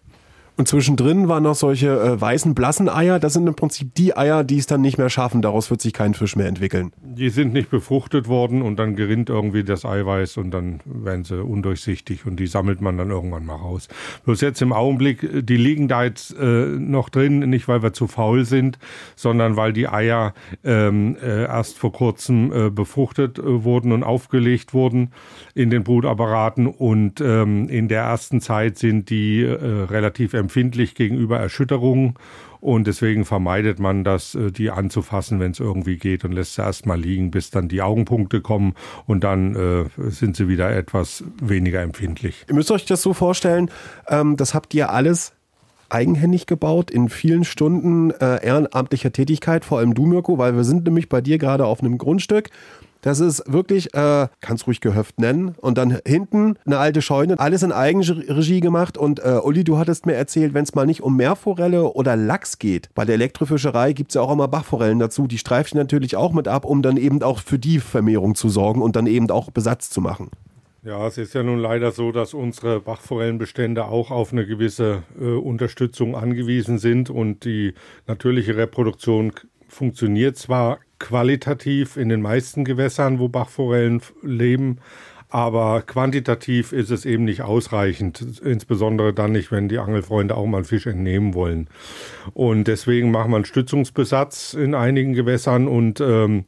[0.61, 3.17] Und zwischendrin waren noch solche äh, weißen, blassen Eier.
[3.17, 5.41] Das sind im Prinzip die Eier, die es dann nicht mehr schaffen.
[5.41, 6.91] Daraus wird sich kein Fisch mehr entwickeln.
[7.01, 11.43] Die sind nicht befruchtet worden und dann gerinnt irgendwie das Eiweiß und dann werden sie
[11.43, 13.87] undurchsichtig und die sammelt man dann irgendwann mal raus.
[14.23, 18.05] Bloß jetzt im Augenblick, die liegen da jetzt äh, noch drin, nicht weil wir zu
[18.05, 18.77] faul sind,
[19.15, 24.75] sondern weil die Eier ähm, äh, erst vor kurzem äh, befruchtet äh, wurden und aufgelegt
[24.75, 25.09] wurden
[25.55, 31.39] in den Brutapparaten und ähm, in der ersten Zeit sind die äh, relativ empfindlich gegenüber
[31.39, 32.15] Erschütterungen.
[32.59, 36.61] Und deswegen vermeidet man das, äh, die anzufassen, wenn es irgendwie geht und lässt sie
[36.61, 38.75] erstmal liegen, bis dann die Augenpunkte kommen.
[39.07, 42.45] Und dann äh, sind sie wieder etwas weniger empfindlich.
[42.47, 43.71] Ihr müsst euch das so vorstellen,
[44.07, 45.33] ähm, das habt ihr alles
[45.89, 50.85] eigenhändig gebaut, in vielen Stunden äh, ehrenamtlicher Tätigkeit, vor allem du, Mirko, weil wir sind
[50.85, 52.49] nämlich bei dir gerade auf einem Grundstück
[53.01, 55.55] das ist wirklich, äh, kannst ruhig Gehöft nennen.
[55.59, 58.97] Und dann hinten eine alte Scheune, alles in Eigenregie gemacht.
[58.97, 62.59] Und äh, Uli, du hattest mir erzählt, wenn es mal nicht um Meerforelle oder Lachs
[62.59, 65.27] geht, bei der Elektrofischerei gibt es ja auch immer Bachforellen dazu.
[65.27, 68.49] Die streife ich natürlich auch mit ab, um dann eben auch für die Vermehrung zu
[68.49, 70.29] sorgen und dann eben auch Besatz zu machen.
[70.83, 75.25] Ja, es ist ja nun leider so, dass unsere Bachforellenbestände auch auf eine gewisse äh,
[75.25, 77.75] Unterstützung angewiesen sind und die
[78.07, 79.31] natürliche Reproduktion
[79.67, 84.77] funktioniert zwar qualitativ in den meisten Gewässern, wo Bachforellen leben,
[85.29, 90.57] aber quantitativ ist es eben nicht ausreichend, insbesondere dann nicht, wenn die Angelfreunde auch mal
[90.57, 91.69] einen Fisch entnehmen wollen.
[92.33, 96.45] Und deswegen machen wir einen Stützungsbesatz in einigen Gewässern und ähm,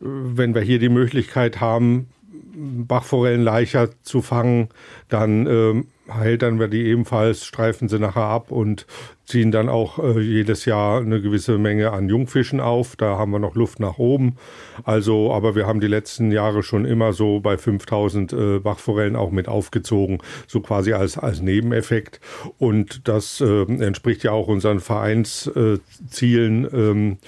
[0.00, 2.08] wenn wir hier die Möglichkeit haben,
[2.56, 4.68] Bachforellenleicher zu fangen,
[5.08, 8.86] dann ähm, dann wir die ebenfalls, streifen sie nachher ab und
[9.26, 12.96] ziehen dann auch äh, jedes Jahr eine gewisse Menge an Jungfischen auf.
[12.96, 14.36] Da haben wir noch Luft nach oben.
[14.84, 19.30] Also, aber wir haben die letzten Jahre schon immer so bei 5000 äh, Bachforellen auch
[19.30, 22.20] mit aufgezogen, so quasi als, als Nebeneffekt.
[22.58, 26.68] Und das äh, entspricht ja auch unseren Vereinszielen.
[26.72, 27.18] Ähm,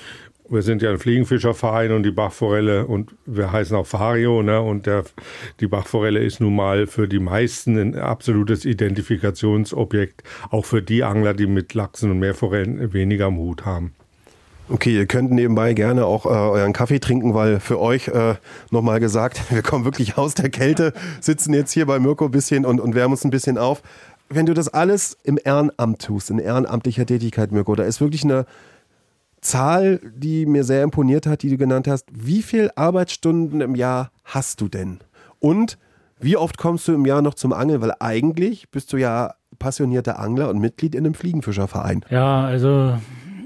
[0.49, 4.61] wir sind ja ein Fliegenfischerverein und die Bachforelle und wir heißen auch Fario, ne?
[4.61, 5.05] Und der,
[5.61, 11.34] die Bachforelle ist nun mal für die meisten ein absolutes Identifikationsobjekt, auch für die Angler,
[11.34, 13.92] die mit Lachsen und Meerforellen weniger am Hut haben.
[14.68, 18.34] Okay, ihr könnt nebenbei gerne auch äh, euren Kaffee trinken, weil für euch äh,
[18.70, 22.66] nochmal gesagt, wir kommen wirklich aus der Kälte, sitzen jetzt hier bei Mirko ein bisschen
[22.66, 23.82] und, und wärmen uns ein bisschen auf.
[24.28, 28.44] Wenn du das alles im Ehrenamt tust, in ehrenamtlicher Tätigkeit, Mirko, da ist wirklich eine,
[29.41, 32.07] Zahl, die mir sehr imponiert hat, die du genannt hast.
[32.12, 34.99] Wie viele Arbeitsstunden im Jahr hast du denn?
[35.39, 35.78] Und
[36.18, 37.80] wie oft kommst du im Jahr noch zum Angeln?
[37.80, 42.05] Weil eigentlich bist du ja passionierter Angler und Mitglied in einem Fliegenfischerverein.
[42.11, 42.99] Ja, also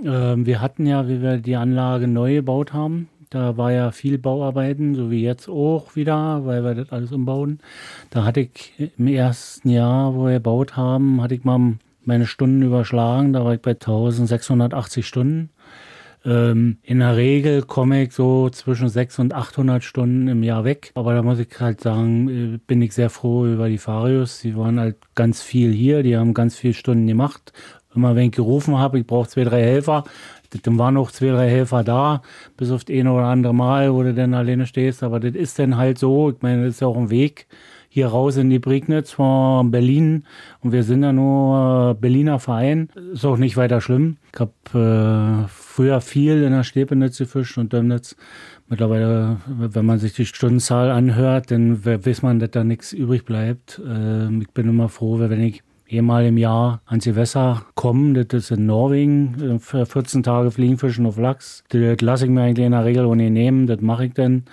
[0.04, 4.18] äh, wir hatten ja, wie wir die Anlage neu gebaut haben, da war ja viel
[4.18, 7.60] Bauarbeiten, so wie jetzt auch wieder, weil wir das alles umbauen.
[8.10, 11.74] Da hatte ich im ersten Jahr, wo wir gebaut haben, hatte ich mal
[12.04, 13.32] meine Stunden überschlagen.
[13.32, 15.50] Da war ich bei 1680 Stunden.
[16.24, 20.92] Ähm, in der Regel komme ich so zwischen 600 und 800 Stunden im Jahr weg.
[20.94, 24.40] Aber da muss ich halt sagen, äh, bin ich sehr froh über die Farius.
[24.40, 27.52] Die waren halt ganz viel hier, die haben ganz viele Stunden gemacht.
[27.94, 30.04] Immer wenn ich gerufen habe, ich brauche zwei, drei Helfer,
[30.62, 32.22] dann waren noch zwei, drei Helfer da,
[32.56, 35.02] bis auf das eine oder andere Mal, wo du dann alleine stehst.
[35.02, 36.30] Aber das ist dann halt so.
[36.30, 37.46] Ich meine, das ist ja auch ein Weg
[37.92, 40.24] hier raus in die Prignitz von Berlin
[40.60, 42.88] und wir sind ja nur Berliner Verein.
[43.12, 44.16] Ist auch nicht weiter schlimm.
[44.32, 48.16] Ich habe äh, früher viel in der Stepenitz gefischt und Dömnitz.
[48.68, 53.82] Mittlerweile, wenn man sich die Stundenzahl anhört, dann weiß man, dass da nichts übrig bleibt.
[53.84, 58.24] Äh, ich bin immer froh, wenn ich einmal im Jahr ans Gewässer komme.
[58.24, 61.64] Das ist in Norwegen, für 14 Tage Fliegenfischen auf Lachs.
[61.70, 64.44] Das lasse ich mir eigentlich in der Regel ohne nehmen, das mache ich dann.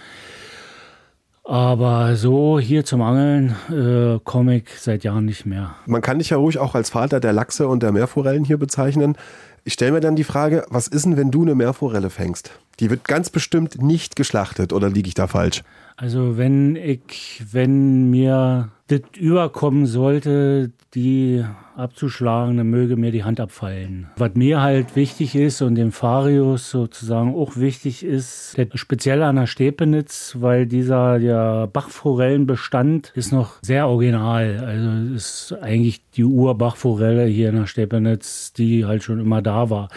[1.47, 5.75] Aber so hier zum Angeln äh, komme ich seit Jahren nicht mehr.
[5.85, 9.15] Man kann dich ja ruhig auch als Vater der Lachse und der Meerforellen hier bezeichnen.
[9.63, 12.51] Ich stelle mir dann die Frage, was ist denn, wenn du eine Meerforelle fängst?
[12.81, 15.63] Die wird ganz bestimmt nicht geschlachtet oder liege ich da falsch?
[15.95, 21.43] Also wenn ich, wenn mir das überkommen sollte, die
[21.75, 24.07] abzuschlagen, dann möge mir die Hand abfallen.
[24.17, 29.45] Was mir halt wichtig ist und dem Farius sozusagen auch wichtig ist, speziell an der
[29.45, 34.57] Stepenitz, weil dieser der Bachforellenbestand ist noch sehr original.
[34.65, 39.89] Also ist eigentlich die Urbachforelle hier in der Stepenitz, die halt schon immer da war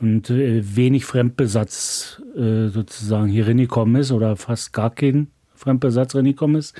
[0.00, 5.28] und äh, wenig Fremdbesatz äh, sozusagen hier reingekommen ist oder fast gar kein
[5.58, 6.74] Fremdbesatz reingekommen ist.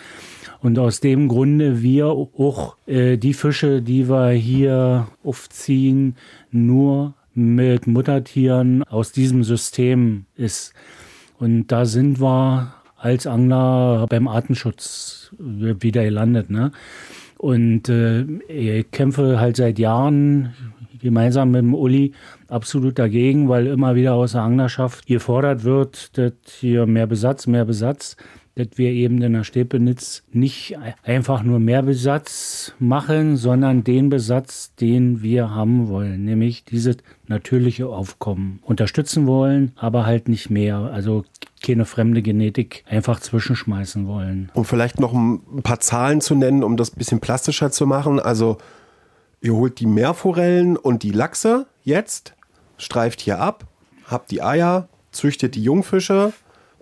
[0.60, 6.16] Und aus dem Grunde wir auch äh, die Fische, die wir hier aufziehen,
[6.50, 10.72] nur mit Muttertieren aus diesem System ist.
[11.38, 16.50] Und da sind wir als Angler beim Artenschutz wieder gelandet.
[16.50, 16.72] Ne?
[17.36, 20.54] Und äh, ich kämpfe halt seit Jahren
[21.00, 22.12] gemeinsam mit dem Uli
[22.48, 27.64] absolut dagegen, weil immer wieder aus der Anglerschaft gefordert wird, dass hier mehr Besatz, mehr
[27.64, 28.16] Besatz
[28.58, 34.74] dass wir eben in der Stepenitz nicht einfach nur mehr Besatz machen, sondern den Besatz,
[34.74, 36.96] den wir haben wollen, nämlich dieses
[37.28, 40.78] natürliche Aufkommen unterstützen wollen, aber halt nicht mehr.
[40.78, 41.24] Also
[41.62, 44.50] keine fremde Genetik einfach zwischenschmeißen wollen.
[44.54, 48.18] Um vielleicht noch ein paar Zahlen zu nennen, um das ein bisschen plastischer zu machen.
[48.18, 48.58] Also
[49.40, 52.34] ihr holt die Meerforellen und die Lachse jetzt,
[52.76, 53.66] streift hier ab,
[54.06, 56.32] habt die Eier, züchtet die Jungfische,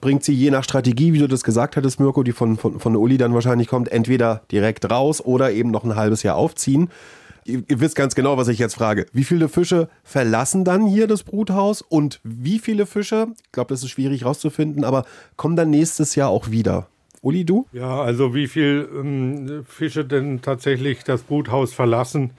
[0.01, 2.97] bringt sie je nach Strategie, wie du das gesagt hattest, Mirko, die von, von, von
[2.97, 6.91] Uli dann wahrscheinlich kommt, entweder direkt raus oder eben noch ein halbes Jahr aufziehen.
[7.45, 9.07] Ihr, ihr wisst ganz genau, was ich jetzt frage.
[9.13, 13.83] Wie viele Fische verlassen dann hier das Bruthaus und wie viele Fische, ich glaube, das
[13.83, 15.05] ist schwierig rauszufinden, aber
[15.37, 16.89] kommen dann nächstes Jahr auch wieder?
[17.23, 17.67] Uli, du?
[17.73, 22.33] Ja, also wie viele ähm, Fische denn tatsächlich das Bruthaus verlassen,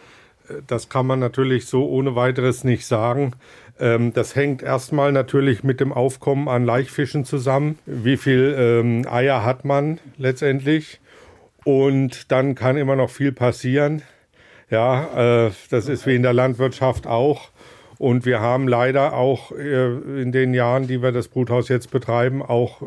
[0.67, 3.33] das kann man natürlich so ohne weiteres nicht sagen.
[3.79, 7.77] Ähm, das hängt erstmal natürlich mit dem Aufkommen an Laichfischen zusammen.
[7.85, 10.99] Wie viel ähm, Eier hat man letztendlich?
[11.63, 14.01] Und dann kann immer noch viel passieren.
[14.69, 17.51] Ja, äh, das ist wie in der Landwirtschaft auch.
[17.99, 22.43] Und wir haben leider auch äh, in den Jahren, die wir das Bruthaus jetzt betreiben,
[22.43, 22.85] auch äh,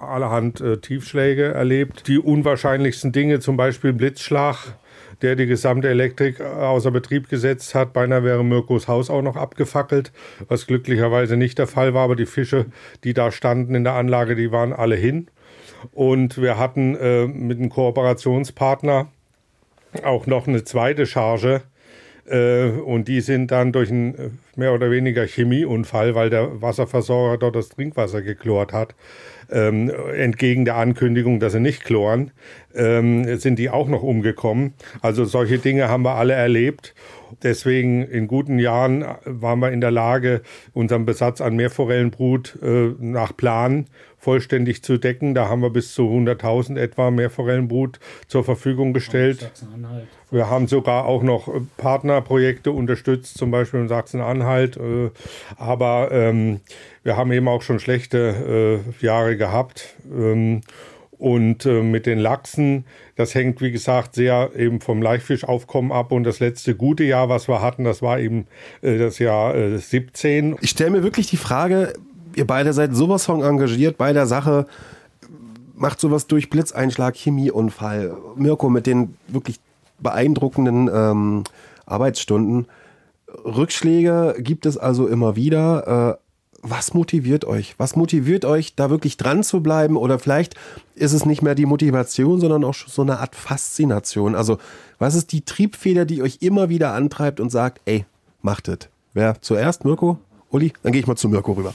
[0.00, 2.08] allerhand Tiefschläge erlebt.
[2.08, 4.74] Die unwahrscheinlichsten Dinge, zum Beispiel Blitzschlag,
[5.22, 7.92] der die gesamte Elektrik außer Betrieb gesetzt hat.
[7.92, 10.12] Beinahe wäre Mirkos Haus auch noch abgefackelt,
[10.48, 12.04] was glücklicherweise nicht der Fall war.
[12.04, 12.66] Aber die Fische,
[13.04, 15.28] die da standen in der Anlage, die waren alle hin.
[15.92, 19.08] Und wir hatten äh, mit einem Kooperationspartner
[20.04, 21.71] auch noch eine zweite Charge äh,
[22.30, 27.56] und die sind dann durch einen äh, mehr oder weniger Chemieunfall, weil der Wasserversorger dort
[27.56, 28.94] das Trinkwasser geklort hat,
[29.50, 32.30] ähm, entgegen der Ankündigung, dass sie nicht chloren,
[32.74, 34.74] ähm, sind die auch noch umgekommen.
[35.00, 36.94] Also solche Dinge haben wir alle erlebt.
[37.42, 40.42] Deswegen in guten Jahren waren wir in der Lage,
[40.74, 43.86] unseren Besatz an Meerforellenbrut äh, nach Plan
[44.18, 45.34] vollständig zu decken.
[45.34, 47.98] Da haben wir bis zu 100.000 etwa Meerforellenbrut
[48.28, 49.50] zur Verfügung gestellt.
[50.32, 54.78] Wir haben sogar auch noch äh, Partnerprojekte unterstützt, zum Beispiel in Sachsen-Anhalt.
[54.78, 55.10] Äh,
[55.56, 56.60] aber ähm,
[57.04, 59.94] wir haben eben auch schon schlechte äh, Jahre gehabt.
[60.10, 60.62] Ähm,
[61.18, 66.10] und äh, mit den Lachsen, das hängt wie gesagt sehr eben vom Laichfischaufkommen ab.
[66.10, 68.46] Und das letzte gute Jahr, was wir hatten, das war eben
[68.80, 70.56] äh, das Jahr äh, 17.
[70.62, 71.92] Ich stelle mir wirklich die Frage,
[72.34, 74.66] ihr beide seid sowas von engagiert bei der Sache.
[75.76, 78.16] Macht sowas durch Blitzeinschlag, Chemieunfall.
[78.36, 79.60] Mirko mit den wirklich
[80.02, 81.44] beeindruckenden ähm,
[81.86, 82.66] Arbeitsstunden.
[83.44, 86.18] Rückschläge gibt es also immer wieder.
[86.18, 86.22] Äh,
[86.62, 87.74] was motiviert euch?
[87.78, 89.96] Was motiviert euch, da wirklich dran zu bleiben?
[89.96, 90.54] Oder vielleicht
[90.94, 94.36] ist es nicht mehr die Motivation, sondern auch so eine Art Faszination.
[94.36, 94.58] Also,
[94.98, 98.04] was ist die Triebfeder, die euch immer wieder antreibt und sagt, ey,
[98.42, 98.88] macht es?
[99.12, 99.84] Wer zuerst?
[99.84, 100.18] Mirko?
[100.50, 100.72] Uli?
[100.82, 101.74] Dann gehe ich mal zu Mirko rüber.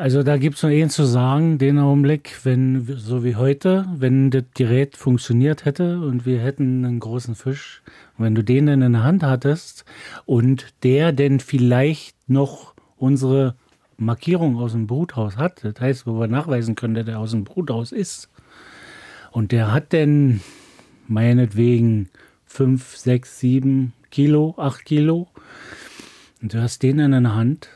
[0.00, 4.30] Also da gibt es nur eins zu sagen, den Augenblick, wenn, so wie heute, wenn
[4.30, 7.82] das Gerät funktioniert hätte und wir hätten einen großen Fisch,
[8.16, 9.84] wenn du den in der Hand hattest
[10.24, 13.56] und der denn vielleicht noch unsere
[13.98, 17.44] Markierung aus dem Bruthaus hat, das heißt, wo wir nachweisen können, dass der aus dem
[17.44, 18.30] Bruthaus ist,
[19.32, 20.40] und der hat denn
[21.08, 22.08] meinetwegen
[22.46, 25.28] 5, 6, 7 Kilo, 8 Kilo,
[26.40, 27.68] und du hast den in der Hand,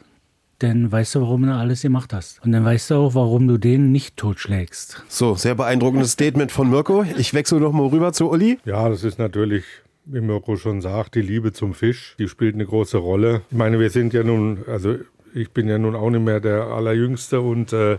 [0.59, 2.43] dann weißt du, warum du alles gemacht hast.
[2.45, 5.03] Und dann weißt du auch, warum du den nicht totschlägst.
[5.09, 7.05] So, sehr beeindruckendes Statement von Mirko.
[7.19, 8.59] Ich wechsle noch mal rüber zu Uli.
[8.65, 9.65] Ja, das ist natürlich
[10.07, 13.43] wie Mirko schon sagt, die Liebe zum Fisch, die spielt eine große Rolle.
[13.51, 14.97] Ich meine, wir sind ja nun, also
[15.35, 17.95] ich bin ja nun auch nicht mehr der Allerjüngste und äh,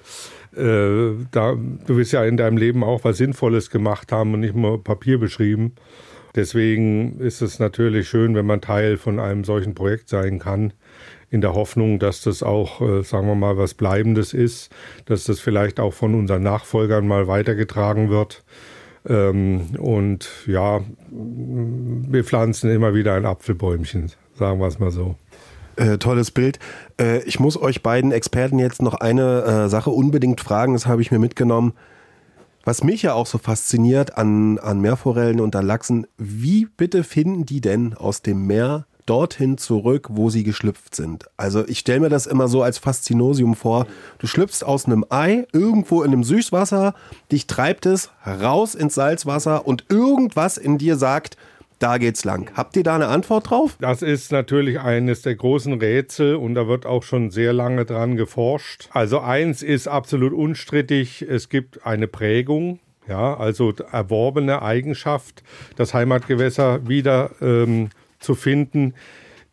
[0.56, 4.56] äh, da, du wirst ja in deinem Leben auch was Sinnvolles gemacht haben und nicht
[4.56, 5.74] nur Papier beschrieben.
[6.36, 10.74] Deswegen ist es natürlich schön, wenn man Teil von einem solchen Projekt sein kann
[11.30, 14.72] in der Hoffnung, dass das auch, äh, sagen wir mal, was Bleibendes ist,
[15.06, 18.44] dass das vielleicht auch von unseren Nachfolgern mal weitergetragen wird.
[19.08, 25.16] Ähm, und ja, wir pflanzen immer wieder ein Apfelbäumchen, sagen wir es mal so.
[25.76, 26.60] Äh, tolles Bild.
[27.00, 31.02] Äh, ich muss euch beiden Experten jetzt noch eine äh, Sache unbedingt fragen, das habe
[31.02, 31.74] ich mir mitgenommen.
[32.64, 37.46] Was mich ja auch so fasziniert an, an Meerforellen und an Lachsen, wie bitte finden
[37.46, 41.26] die denn aus dem Meer dorthin zurück, wo sie geschlüpft sind.
[41.38, 43.88] Also ich stelle mir das immer so als Faszinosium vor.
[44.20, 46.95] Du schlüpfst aus einem Ei irgendwo in einem Süßwasser,
[47.32, 51.38] dich treibt es raus ins Salzwasser und irgendwas in dir sagt,
[51.80, 52.51] da geht's lang.
[52.56, 53.76] Habt ihr da eine Antwort drauf?
[53.80, 58.16] Das ist natürlich eines der großen Rätsel und da wird auch schon sehr lange dran
[58.16, 58.89] geforscht.
[58.91, 62.80] Also eins ist absolut unstrittig, es gibt eine Prägung.
[63.08, 65.43] Ja, also erworbene Eigenschaft,
[65.76, 67.89] das Heimatgewässer wieder ähm,
[68.26, 68.94] zu finden.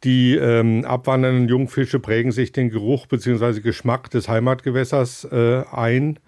[0.04, 3.60] Die ähm, abwandernden Jungfische prägen sich den Geruch bzw.
[3.60, 6.18] Geschmack des Heimatgewässers äh, ein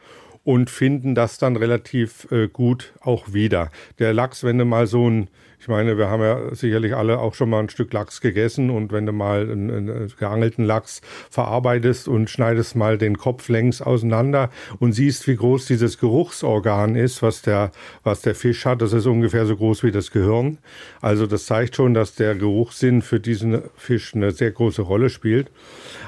[0.44, 3.70] und finden das dann relativ äh, gut auch wieder.
[3.98, 5.28] Der Lachs, wenn du mal so ein
[5.64, 8.92] ich meine, wir haben ja sicherlich alle auch schon mal ein Stück Lachs gegessen und
[8.92, 11.00] wenn du mal einen, einen geangelten Lachs
[11.30, 17.22] verarbeitest und schneidest mal den Kopf längs auseinander und siehst, wie groß dieses Geruchsorgan ist,
[17.22, 20.58] was der, was der Fisch hat, das ist ungefähr so groß wie das Gehirn.
[21.00, 25.50] Also das zeigt schon, dass der Geruchssinn für diesen Fisch eine sehr große Rolle spielt.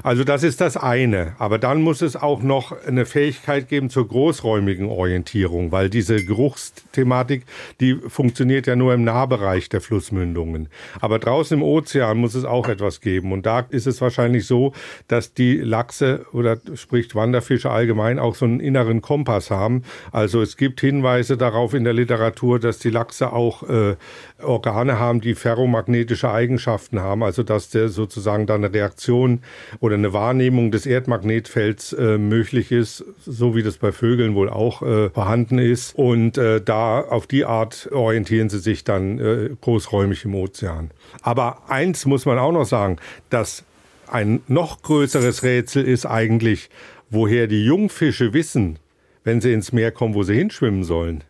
[0.03, 1.35] Also das ist das eine.
[1.39, 7.47] Aber dann muss es auch noch eine Fähigkeit geben zur großräumigen Orientierung, weil diese Geruchsthematik,
[7.81, 10.69] die funktioniert ja nur im Nahbereich Bereich der Flussmündungen.
[11.01, 13.31] Aber draußen im Ozean muss es auch etwas geben.
[13.31, 14.73] Und da ist es wahrscheinlich so,
[15.07, 19.85] dass die Lachse oder sprich Wanderfische allgemein auch so einen inneren Kompass haben.
[20.11, 23.95] Also es gibt Hinweise darauf in der Literatur, dass die Lachse auch äh,
[24.43, 27.23] Organe haben, die ferromagnetische Eigenschaften haben.
[27.23, 29.43] Also dass der sozusagen da eine Reaktion
[29.79, 34.83] oder eine Wahrnehmung des Erdmagnetfelds äh, möglich ist, so wie das bei Vögeln wohl auch
[34.83, 35.95] äh, vorhanden ist.
[35.95, 40.91] Und äh, da auf die Art orientieren sie sich dann äh, großräumig im Ozean.
[41.23, 42.97] Aber eins muss man auch noch sagen,
[43.31, 43.65] dass
[44.09, 46.71] ein noch größeres Rätsel ist eigentlich,
[47.11, 48.79] woher die Jungfische wissen,
[49.25, 51.25] wenn sie ins Meer kommen, wo sie hinschwimmen sollen.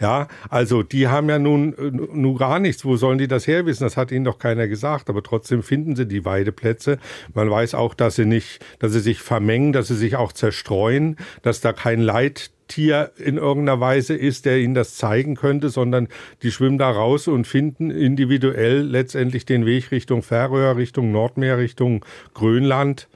[0.00, 2.84] Ja, also die haben ja nun, äh, nun gar nichts.
[2.84, 3.84] Wo sollen die das herwissen?
[3.84, 5.08] Das hat ihnen doch keiner gesagt.
[5.08, 6.98] Aber trotzdem finden sie die Weideplätze.
[7.32, 11.16] Man weiß auch, dass sie nicht, dass sie sich vermengen, dass sie sich auch zerstreuen,
[11.42, 16.08] dass da kein Leittier in irgendeiner Weise ist, der ihnen das zeigen könnte, sondern
[16.42, 22.04] die schwimmen da raus und finden individuell letztendlich den Weg Richtung Färöer, Richtung Nordmeer, Richtung
[22.32, 23.08] Grönland.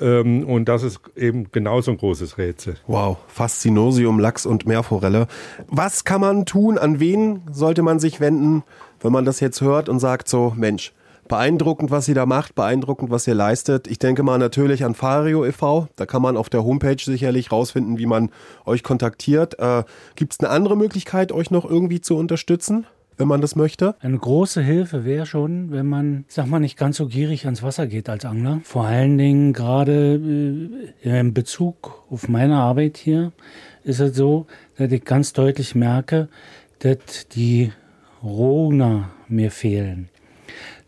[0.00, 2.76] Ähm, und das ist eben genauso ein großes Rätsel.
[2.86, 5.26] Wow, Faszinosium, Lachs und Meerforelle.
[5.68, 6.78] Was kann man tun?
[6.78, 8.62] An wen sollte man sich wenden,
[9.00, 10.92] wenn man das jetzt hört und sagt so, Mensch,
[11.30, 13.86] beeindruckend, was ihr da macht, beeindruckend, was ihr leistet.
[13.86, 15.88] Ich denke mal natürlich an Fario e.V.
[15.96, 18.30] Da kann man auf der Homepage sicherlich rausfinden, wie man
[18.66, 19.58] euch kontaktiert.
[19.58, 19.84] Äh,
[20.16, 22.84] Gibt es eine andere Möglichkeit, euch noch irgendwie zu unterstützen?
[23.20, 23.94] Wenn man das möchte?
[24.00, 27.86] Eine große Hilfe wäre schon, wenn man, sag mal, nicht ganz so gierig ans Wasser
[27.86, 28.60] geht als Angler.
[28.64, 30.14] Vor allen Dingen gerade
[31.04, 33.32] äh, in Bezug auf meine Arbeit hier
[33.84, 34.46] ist es so,
[34.76, 36.28] dass ich ganz deutlich merke,
[36.80, 37.72] dass die
[38.22, 40.08] Rogner mir fehlen.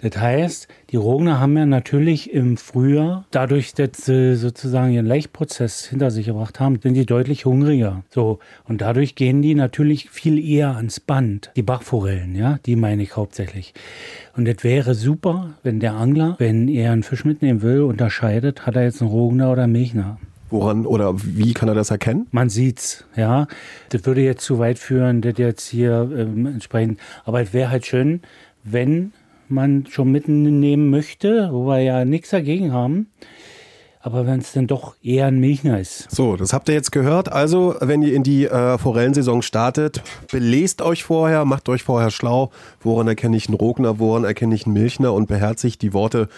[0.03, 5.85] Das heißt, die Rogner haben ja natürlich im Frühjahr, dadurch, dass sie sozusagen ihren Laichprozess
[5.87, 8.03] hinter sich gebracht haben, sind die deutlich hungriger.
[8.11, 8.41] So.
[8.65, 11.53] Und dadurch gehen die natürlich viel eher ans Band.
[11.55, 13.75] Die Bachforellen, ja, die meine ich hauptsächlich.
[14.37, 18.75] Und es wäre super, wenn der Angler, wenn er einen Fisch mitnehmen will, unterscheidet, hat
[18.75, 20.19] er jetzt einen Rogner oder einen Milchner.
[20.51, 22.27] Woran oder wie kann er das erkennen?
[22.33, 23.47] Man sieht's, ja.
[23.91, 26.99] Das würde jetzt zu weit führen, das jetzt hier ähm, entsprechend.
[27.25, 28.21] Aber es wäre halt schön,
[28.65, 29.13] wenn
[29.53, 33.09] man schon mitnehmen möchte, wo wir ja nichts dagegen haben.
[34.05, 36.11] Aber wenn es dann doch eher ein Milchner ist.
[36.11, 37.31] So, das habt ihr jetzt gehört.
[37.31, 42.51] Also, wenn ihr in die äh, Forellensaison startet, belest euch vorher, macht euch vorher schlau.
[42.81, 46.29] Woran erkenne ich einen Rogner, woran erkenne ich einen Milchner und beherzigt die Worte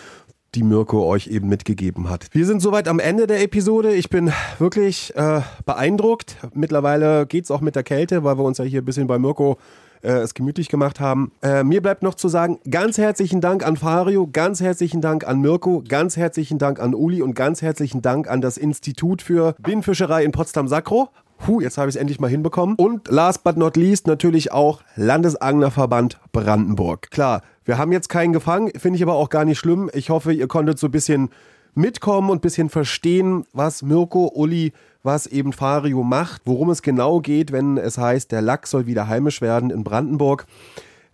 [0.54, 2.28] die Mirko euch eben mitgegeben hat.
[2.32, 3.94] Wir sind soweit am Ende der Episode.
[3.94, 6.36] Ich bin wirklich äh, beeindruckt.
[6.54, 9.18] Mittlerweile geht es auch mit der Kälte, weil wir uns ja hier ein bisschen bei
[9.18, 9.58] Mirko
[10.02, 11.32] äh, es gemütlich gemacht haben.
[11.42, 15.40] Äh, mir bleibt noch zu sagen, ganz herzlichen Dank an Fario, ganz herzlichen Dank an
[15.40, 20.24] Mirko, ganz herzlichen Dank an Uli und ganz herzlichen Dank an das Institut für Binnenfischerei
[20.24, 21.08] in Potsdam-Sakro.
[21.38, 22.76] Puh, jetzt habe ich es endlich mal hinbekommen.
[22.76, 27.10] Und last but not least natürlich auch Landesanglerverband Brandenburg.
[27.10, 29.90] Klar, wir haben jetzt keinen gefangen, finde ich aber auch gar nicht schlimm.
[29.94, 31.30] Ich hoffe, ihr konntet so ein bisschen
[31.74, 34.72] mitkommen und ein bisschen verstehen, was Mirko, Uli,
[35.02, 39.08] was eben Fario macht, worum es genau geht, wenn es heißt, der Lachs soll wieder
[39.08, 40.46] heimisch werden in Brandenburg.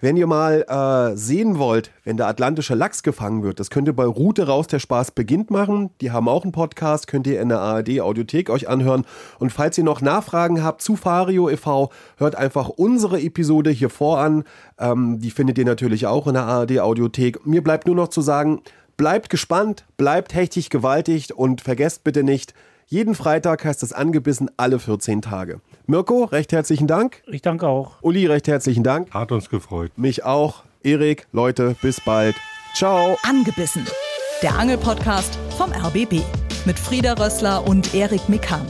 [0.03, 3.95] Wenn ihr mal äh, sehen wollt, wenn der atlantische Lachs gefangen wird, das könnt ihr
[3.95, 5.91] bei Route raus, der Spaß beginnt machen.
[6.01, 9.05] Die haben auch einen Podcast, könnt ihr in der ARD Audiothek euch anhören.
[9.39, 14.45] Und falls ihr noch Nachfragen habt zu Fario e.V., hört einfach unsere Episode hier voran.
[14.79, 17.47] Ähm, die findet ihr natürlich auch in der ARD Audiothek.
[17.47, 18.63] Mir bleibt nur noch zu sagen,
[18.97, 22.55] bleibt gespannt, bleibt hechtig gewaltigt und vergesst bitte nicht,
[22.91, 25.61] jeden Freitag heißt es angebissen alle 14 Tage.
[25.86, 27.22] Mirko, recht herzlichen Dank.
[27.28, 28.03] Ich danke auch.
[28.03, 29.14] Uli, recht herzlichen Dank.
[29.14, 29.93] Hat uns gefreut.
[29.97, 30.64] Mich auch.
[30.82, 32.34] Erik, Leute, bis bald.
[32.74, 33.16] Ciao.
[33.22, 33.86] Angebissen.
[34.43, 36.22] Der Angelpodcast vom RBB.
[36.66, 38.66] Mit Frieda Rössler und Erik Mikan.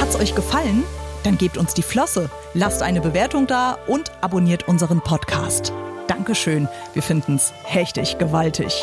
[0.00, 0.82] Hat's euch gefallen?
[1.24, 5.72] Dann gebt uns die Flosse, lasst eine Bewertung da und abonniert unseren Podcast.
[6.06, 6.68] Dankeschön.
[6.94, 8.82] Wir finden's hechtig gewaltig.